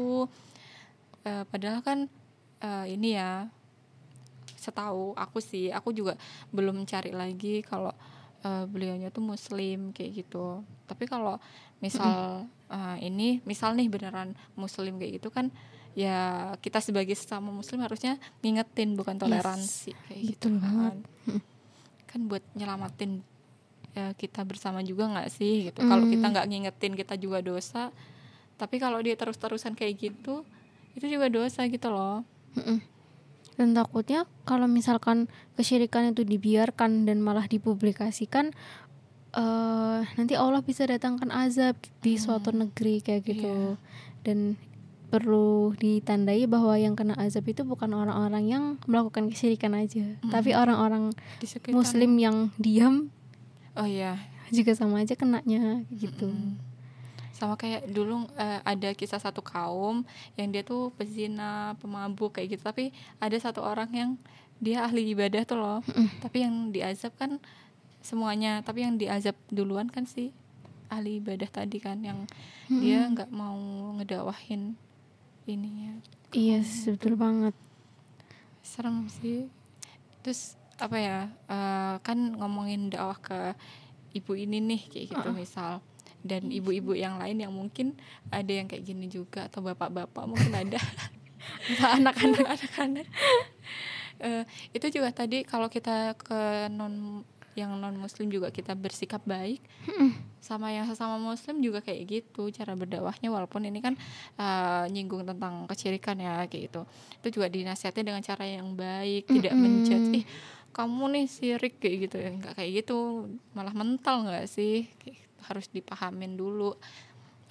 Eh, 1.22 1.44
padahal 1.46 1.80
kan 1.80 2.00
eh, 2.58 2.86
ini 2.89 3.13
ya 3.13 3.46
setahu 4.56 5.13
aku 5.15 5.41
sih 5.41 5.70
aku 5.70 5.89
juga 5.91 6.13
belum 6.50 6.86
cari 6.86 7.12
lagi 7.12 7.62
kalau 7.62 7.94
eh, 8.41 8.65
beliaunya 8.65 9.10
tuh 9.10 9.22
muslim 9.24 9.91
kayak 9.91 10.26
gitu. 10.26 10.65
Tapi 10.86 11.06
kalau 11.06 11.38
misal 11.78 12.46
eh, 12.71 12.97
ini 13.03 13.43
misal 13.43 13.75
nih 13.75 13.91
beneran 13.91 14.31
muslim 14.55 14.95
kayak 14.95 15.19
gitu 15.19 15.27
kan 15.29 15.51
ya 15.91 16.55
kita 16.63 16.79
sebagai 16.79 17.12
sesama 17.19 17.51
muslim 17.51 17.84
harusnya 17.84 18.15
ngingetin 18.39 18.95
bukan 18.95 19.19
toleransi 19.19 19.91
kayak 20.07 20.21
gitu 20.23 20.47
betul 20.47 20.63
banget. 20.63 20.95
kan 20.95 20.97
kan 22.07 22.21
buat 22.27 22.43
nyelamatin 22.55 23.19
ya, 23.91 24.15
kita 24.15 24.47
bersama 24.47 24.79
juga 24.81 25.12
nggak 25.12 25.27
sih 25.27 25.67
gitu 25.67 25.84
kalau 25.84 26.07
kita 26.07 26.27
Mm. 26.27 26.31
nggak 26.31 26.47
ngingetin 26.47 26.93
kita 26.95 27.19
juga 27.19 27.43
dosa 27.43 27.91
tapi 28.55 28.79
kalau 28.79 29.03
dia 29.03 29.19
terus-terusan 29.19 29.75
kayak 29.75 29.99
gitu 29.99 30.47
itu 30.95 31.05
juga 31.12 31.27
dosa 31.27 31.67
gitu 31.67 31.91
loh 31.91 32.23
Mm-mm. 32.55 32.79
Dan 33.60 33.75
takutnya 33.75 34.25
kalau 34.47 34.65
misalkan 34.65 35.27
kesyirikan 35.60 36.15
itu 36.15 36.23
dibiarkan 36.23 37.03
dan 37.03 37.19
malah 37.19 37.45
dipublikasikan 37.45 38.55
eh 39.32 40.00
nanti 40.20 40.34
Allah 40.36 40.60
bisa 40.60 40.84
datangkan 40.84 41.32
azab 41.32 41.80
di 42.04 42.20
suatu 42.20 42.52
negeri 42.52 43.00
kayak 43.00 43.24
gitu. 43.24 43.80
Dan 44.22 44.60
perlu 45.12 45.76
ditandai 45.76 46.48
bahwa 46.48 46.72
yang 46.80 46.96
kena 46.96 47.20
azab 47.20 47.44
itu 47.52 47.67
bukan 47.67 47.91
orang-orang 47.91 48.48
yang 48.48 48.63
melakukan 48.88 49.28
kesyirikan 49.28 49.76
aja, 49.76 50.15
tapi 50.32 50.56
orang-orang 50.56 51.12
muslim 51.76 52.15
yang 52.15 52.48
diam 52.56 53.12
oh 53.76 53.84
iya. 53.84 54.15
juga 54.56 54.72
sama 54.72 55.04
aja 55.04 55.20
kenanya 55.20 55.84
gitu. 55.91 56.32
Mm. 56.32 56.56
sama 57.36 57.58
kayak 57.58 57.89
dulu 57.89 58.30
eh, 58.38 58.62
ada 58.62 58.94
kisah 58.94 59.17
satu 59.17 59.41
kaum 59.41 60.06
yang 60.38 60.54
dia 60.54 60.62
tuh 60.62 60.94
pezina 60.94 61.74
pemabuk 61.82 62.38
kayak 62.38 62.56
gitu. 62.56 62.63
Tapi 62.63 62.94
ada 63.17 63.34
satu 63.36 63.65
orang 63.65 63.89
yang 63.91 64.12
dia 64.62 64.86
ahli 64.86 65.10
ibadah 65.12 65.41
tuh 65.41 65.58
loh. 65.58 65.82
Tapi 66.24 66.46
yang 66.46 66.70
diazab 66.70 67.17
kan 67.17 67.41
semuanya. 68.01 68.61
Tapi 68.65 68.85
yang 68.85 68.97
diazab 68.99 69.37
duluan 69.49 69.89
kan 69.89 70.05
si 70.05 70.33
ahli 70.91 71.23
ibadah 71.23 71.47
tadi 71.47 71.79
kan 71.79 72.03
yang 72.03 72.27
dia 72.67 73.07
nggak 73.07 73.31
mau 73.31 73.57
ngedakwahin 73.97 74.75
ininya. 75.47 75.97
Iya, 76.35 76.63
yes, 76.63 76.91
betul 76.91 77.15
banget. 77.15 77.55
serem 78.61 79.09
sih. 79.09 79.49
Terus 80.21 80.55
apa 80.77 80.97
ya 80.97 81.17
eh, 81.49 81.95
kan 82.05 82.37
ngomongin 82.37 82.93
dakwah 82.93 83.17
ke 83.17 83.39
ibu 84.15 84.37
ini 84.37 84.61
nih 84.61 84.81
kayak 84.87 85.05
gitu 85.15 85.29
misal. 85.33 85.81
Dan 86.21 86.53
ibu-ibu 86.53 86.93
yang 86.93 87.17
lain 87.17 87.41
yang 87.41 87.49
mungkin 87.49 87.97
ada 88.29 88.51
yang 88.53 88.69
kayak 88.69 88.85
gini 88.85 89.09
juga 89.09 89.49
atau 89.49 89.65
bapak-bapak 89.65 90.23
mungkin 90.29 90.53
ada. 90.53 90.77
Anak-anak 91.97 92.45
anak-anak. 92.45 93.07
Eh, 94.21 94.45
itu 94.69 95.01
juga 95.01 95.09
tadi 95.09 95.41
kalau 95.41 95.65
kita 95.65 96.13
ke 96.13 96.69
non 96.69 97.25
yang 97.55 97.75
non 97.79 97.95
muslim 97.99 98.31
juga 98.31 98.49
kita 98.49 98.71
bersikap 98.77 99.21
baik. 99.27 99.59
Sama 100.41 100.73
yang 100.73 100.89
sesama 100.89 101.21
muslim 101.21 101.61
juga 101.61 101.83
kayak 101.83 102.01
gitu 102.07 102.49
cara 102.49 102.73
berdakwahnya 102.73 103.29
walaupun 103.29 103.67
ini 103.67 103.79
kan 103.83 103.93
eh, 104.39 104.85
nyinggung 104.89 105.27
tentang 105.27 105.67
kesyirikan 105.67 106.17
ya 106.17 106.47
kayak 106.47 106.71
gitu. 106.71 106.81
Itu 107.21 107.41
juga 107.41 107.47
dinasihati 107.51 108.01
dengan 108.01 108.23
cara 108.23 108.47
yang 108.47 108.73
baik 108.73 109.27
tidak 109.29 109.53
menjudge 109.53 110.23
ih 110.23 110.25
kamu 110.71 111.03
nih 111.19 111.25
sirik 111.27 111.77
kayak 111.83 111.95
gitu. 112.07 112.17
Ya 112.17 112.29
nggak 112.31 112.53
kayak 112.55 112.71
gitu 112.83 113.27
malah 113.51 113.75
mental 113.75 114.23
nggak 114.25 114.47
sih? 114.47 114.87
Kayak 114.99 115.15
gitu. 115.19 115.29
harus 115.41 115.67
dipahamin 115.73 116.37
dulu. 116.37 116.77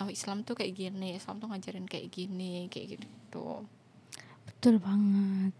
Oh 0.00 0.08
Islam 0.08 0.46
tuh 0.46 0.56
kayak 0.56 0.72
gini 0.72 1.18
Islam 1.18 1.42
tuh 1.42 1.52
ngajarin 1.52 1.84
kayak 1.84 2.08
gini 2.08 2.70
kayak 2.72 2.96
gitu. 2.96 3.66
Betul 4.48 4.80
banget. 4.80 5.52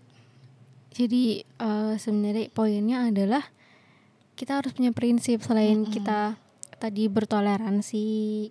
Jadi 0.90 1.44
eh, 1.44 1.94
sebenarnya 2.00 2.50
poinnya 2.50 3.06
adalah 3.06 3.44
kita 4.40 4.56
harus 4.56 4.72
punya 4.72 4.88
prinsip 4.88 5.44
selain 5.44 5.84
kita 5.84 6.40
tadi 6.80 7.12
bertoleransi 7.12 8.06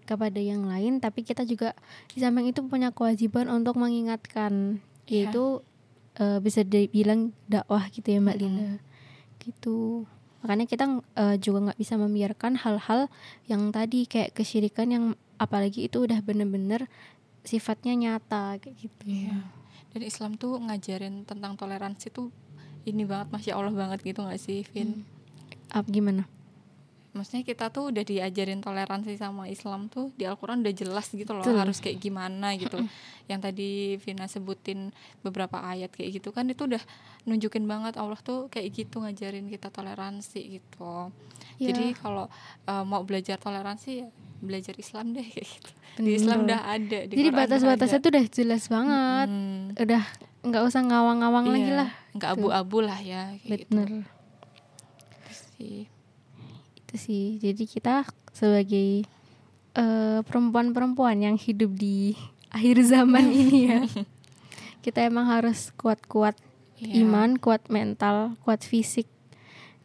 kepada 0.06 0.38
yang 0.38 0.69
lain, 0.69 1.02
tapi 1.02 1.25
kita 1.25 1.41
juga 1.49 1.73
di 2.13 2.21
samping 2.21 2.54
itu 2.54 2.62
punya 2.62 2.93
kewajiban 2.93 3.49
untuk 3.49 3.73
mengingatkan, 3.82 4.78
Iya. 5.10 5.34
yaitu 5.34 5.65
eh, 6.21 6.38
bisa 6.38 6.62
dibilang 6.62 7.34
dakwah 7.49 7.89
gitu 7.89 8.06
ya 8.06 8.21
Mbak 8.21 8.38
Linda, 8.38 8.78
gitu. 9.41 10.06
Makanya 10.45 10.69
kita 10.69 10.86
eh, 11.17 11.41
juga 11.41 11.58
nggak 11.73 11.80
bisa 11.82 11.97
membiarkan 11.97 12.54
hal-hal 12.62 13.10
yang 13.49 13.73
tadi 13.73 14.06
kayak 14.06 14.38
kesyirikan 14.38 14.93
yang 14.93 15.06
apalagi 15.41 15.89
itu 15.89 16.06
udah 16.06 16.21
bener-bener 16.21 16.86
sifatnya 17.41 17.97
nyata 17.97 18.62
kayak 18.62 18.78
gitu. 18.78 19.04
Iya. 19.10 19.41
Dan 19.89 20.02
Islam 20.06 20.38
tuh 20.38 20.62
ngajarin 20.62 21.25
tentang 21.25 21.58
toleransi 21.58 22.13
tuh 22.13 22.30
ini 22.86 23.10
banget 23.10 23.34
masya 23.34 23.58
Allah 23.58 23.73
banget 23.73 24.06
gitu 24.06 24.21
gak 24.21 24.38
sih 24.38 24.62
Vin? 24.69 25.02
Ap 25.70 25.86
gimana? 25.88 26.26
Maksudnya 27.10 27.42
kita 27.42 27.74
tuh 27.74 27.90
udah 27.90 28.06
diajarin 28.06 28.62
toleransi 28.62 29.18
sama 29.18 29.50
Islam 29.50 29.90
tuh 29.90 30.14
di 30.14 30.30
Al-Quran 30.30 30.62
udah 30.62 30.74
jelas 30.78 31.10
gitu 31.10 31.34
loh 31.34 31.42
Betul. 31.42 31.58
harus 31.58 31.82
kayak 31.82 31.98
gimana 31.98 32.54
gitu. 32.54 32.78
Yang 33.26 33.40
tadi 33.50 33.70
Vina 33.98 34.30
sebutin 34.30 34.94
beberapa 35.26 35.58
ayat 35.58 35.90
kayak 35.90 36.22
gitu 36.22 36.30
kan 36.30 36.46
itu 36.46 36.70
udah 36.70 36.80
nunjukin 37.26 37.66
banget 37.66 37.98
Allah 37.98 38.18
tuh 38.22 38.46
kayak 38.54 38.70
gitu 38.78 39.02
ngajarin 39.02 39.50
kita 39.50 39.74
toleransi 39.74 40.62
gitu. 40.62 41.10
Ya. 41.58 41.74
Jadi 41.74 41.98
kalau 41.98 42.30
uh, 42.70 42.84
mau 42.86 43.02
belajar 43.02 43.42
toleransi 43.42 44.06
ya 44.06 44.08
belajar 44.40 44.78
Islam 44.78 45.12
deh 45.12 45.26
kayak 45.26 45.50
gitu. 45.50 45.70
Di 46.00 46.12
Islam 46.14 46.46
Bener. 46.46 46.48
udah 46.56 46.62
ada. 46.78 47.00
Di 47.10 47.14
Jadi 47.18 47.30
batas-batasnya 47.34 48.00
tuh 48.00 48.10
udah 48.14 48.26
jelas 48.30 48.64
banget. 48.70 49.28
Hmm. 49.28 49.74
Udah 49.76 50.04
nggak 50.40 50.64
usah 50.64 50.82
ngawang-ngawang 50.86 51.46
lagi 51.52 51.68
Iya, 51.68 51.78
lah. 51.84 51.90
nggak 52.16 52.30
abu-abu 52.38 52.78
lah 52.80 53.00
ya 53.02 53.34
kayak 53.44 53.66
gitu 53.68 53.76
Bener. 53.76 54.08
Sih 55.60 55.91
Itu 56.80 56.95
sih. 56.95 57.38
Jadi 57.38 57.67
kita 57.67 58.08
sebagai 58.32 59.04
eh, 59.76 60.19
perempuan-perempuan 60.24 61.19
yang 61.19 61.36
hidup 61.36 61.76
di 61.76 62.15
akhir 62.50 62.80
zaman 62.82 63.28
ini 63.43 63.60
ya. 63.67 63.80
Kita 64.80 65.04
emang 65.04 65.28
harus 65.28 65.76
kuat-kuat 65.76 66.39
Iya. 66.80 67.04
iman, 67.04 67.36
kuat 67.36 67.67
mental, 67.67 68.39
kuat 68.39 68.63
fisik 68.63 69.04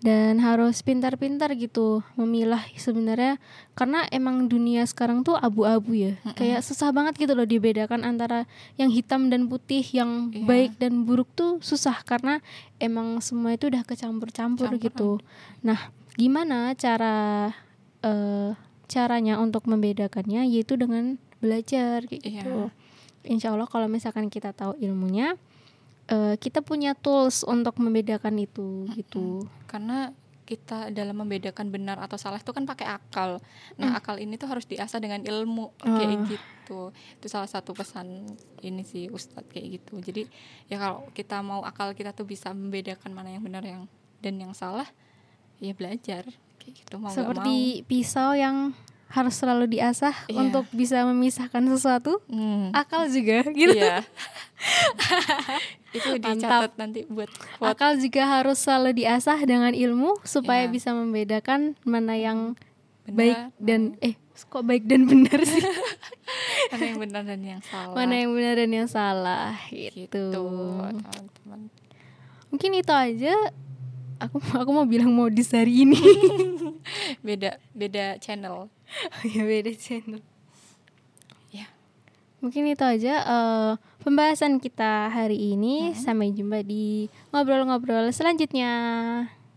dan 0.02 0.37
harus 0.42 0.85
pintar-pintar 0.85 1.54
gitu 1.57 2.04
memilah 2.18 2.61
sebenarnya. 2.76 3.40
Karena 3.72 4.04
emang 4.12 4.50
dunia 4.50 4.85
sekarang 4.85 5.24
tuh 5.24 5.38
abu-abu 5.38 5.94
ya. 5.96 6.12
Kayak 6.37 6.61
susah 6.66 6.92
banget 6.92 7.16
gitu 7.16 7.33
loh 7.33 7.48
dibedakan 7.48 8.04
antara 8.04 8.44
yang 8.76 8.92
hitam 8.92 9.33
dan 9.33 9.48
putih 9.48 9.80
yang 9.94 10.28
Iya. 10.35 10.44
baik 10.44 10.72
dan 10.76 11.09
buruk 11.09 11.30
tuh 11.33 11.57
susah. 11.64 12.04
Karena 12.04 12.44
emang 12.76 13.22
semua 13.24 13.57
itu 13.57 13.70
udah 13.72 13.80
kecampur-campur 13.87 14.76
gitu. 14.76 15.20
nah 15.64 15.88
gimana 16.18 16.76
cara 16.76 17.50
eh, 18.04 18.52
caranya 18.87 19.40
untuk 19.40 19.64
membedakannya? 19.64 20.44
Yaitu 20.52 20.76
dengan 20.76 21.16
belajar 21.40 22.04
gitu. 22.09 22.68
Insya 23.24 23.57
Allah 23.57 23.64
kalau 23.64 23.88
misalkan 23.88 24.28
kita 24.28 24.52
tahu 24.52 24.76
ilmunya 24.85 25.40
eh, 26.08 26.34
kita 26.36 26.60
punya 26.60 26.92
tools 26.92 27.44
untuk 27.44 27.76
membedakan 27.80 28.36
itu 28.40 28.88
gitu 28.92 29.48
karena 29.64 30.12
kita 30.44 30.92
dalam 30.92 31.24
membedakan 31.24 31.72
benar 31.72 31.96
atau 32.04 32.20
salah 32.20 32.36
itu 32.36 32.52
kan 32.52 32.68
pakai 32.68 32.84
akal. 32.84 33.40
Nah, 33.80 33.96
akal 33.96 34.20
ini 34.20 34.36
tuh 34.36 34.44
harus 34.44 34.68
diasah 34.68 35.00
dengan 35.00 35.24
ilmu 35.24 35.72
kayak 35.80 36.04
Ah. 36.04 36.28
gitu. 36.28 36.80
Itu 36.92 37.26
salah 37.32 37.48
satu 37.48 37.72
pesan 37.72 38.28
ini 38.60 38.84
sih 38.84 39.08
Ustadz 39.08 39.48
kayak 39.48 39.80
gitu. 39.80 40.04
Jadi 40.04 40.28
ya 40.68 40.76
kalau 40.76 41.08
kita 41.16 41.40
mau 41.40 41.64
akal 41.64 41.96
kita 41.96 42.12
tuh 42.12 42.28
bisa 42.28 42.52
membedakan 42.52 43.16
mana 43.16 43.32
yang 43.32 43.40
benar 43.40 43.64
yang 43.64 43.88
dan 44.20 44.36
yang 44.36 44.52
salah, 44.52 44.84
ya 45.64 45.72
belajar 45.72 46.28
kayak 46.60 46.74
gitu 46.76 47.00
mau 47.00 47.08
seperti 47.08 47.80
pisau 47.88 48.36
yang 48.36 48.76
harus 49.14 49.33
selalu 49.33 49.70
diasah 49.70 50.11
Iya. 50.27 50.38
untuk 50.40 50.66
bisa 50.70 51.00
memisahkan 51.05 51.62
sesuatu. 51.66 52.18
Hmm. 52.27 52.74
akal 52.74 53.07
juga 53.07 53.46
gitu 53.48 53.70
Iya. 53.72 54.03
itu 55.94 56.09
Mantap. 56.11 56.27
dicatat 56.27 56.72
nanti 56.74 57.00
buat 57.07 57.31
quote. 57.31 57.68
akal 57.68 57.94
juga 57.96 58.22
harus 58.29 58.59
selalu 58.59 58.98
diasah 58.98 59.38
dengan 59.40 59.70
ilmu 59.70 60.18
supaya 60.22 60.66
Iya. 60.66 60.72
bisa 60.72 60.90
membedakan 60.90 61.79
mana 61.83 62.14
yang 62.14 62.59
Benar, 63.05 63.14
baik 63.14 63.38
dan 63.59 63.81
eh 64.00 64.14
kok 64.42 64.64
baik 64.64 64.85
dan 64.85 65.05
benar 65.05 65.38
sih 65.40 65.61
mana 66.72 66.85
yang 66.85 66.98
benar 66.98 67.22
dan 67.22 67.40
yang 67.40 67.61
salah. 67.62 67.94
mana 67.94 68.14
yang 68.16 68.33
benar 68.33 68.55
dan 68.57 68.70
yang 68.72 68.88
salah 68.88 69.53
gitu, 69.68 70.03
gitu 70.03 70.42
teman-teman. 70.83 71.61
mungkin 72.48 72.70
itu 72.72 72.90
aja 72.90 73.35
aku 74.16 74.40
aku 74.40 74.70
mau 74.70 74.83
bilang 74.85 75.12
modis 75.12 75.53
hari 75.53 75.85
ini 75.85 76.00
Beda 77.20 77.57
beda 77.72 78.18
channel. 78.18 78.68
Ya 79.35 79.42
beda 79.44 79.72
channel. 79.74 80.20
Ya. 81.54 81.70
mungkin 82.42 82.66
itu 82.68 82.85
aja 82.85 83.14
eh, 83.24 83.72
pembahasan 84.02 84.59
kita 84.59 85.09
hari 85.12 85.54
ini. 85.57 85.94
Sampai 85.94 86.35
jumpa 86.35 86.64
di 86.66 87.09
ngobrol-ngobrol 87.30 88.11
selanjutnya 88.11 88.70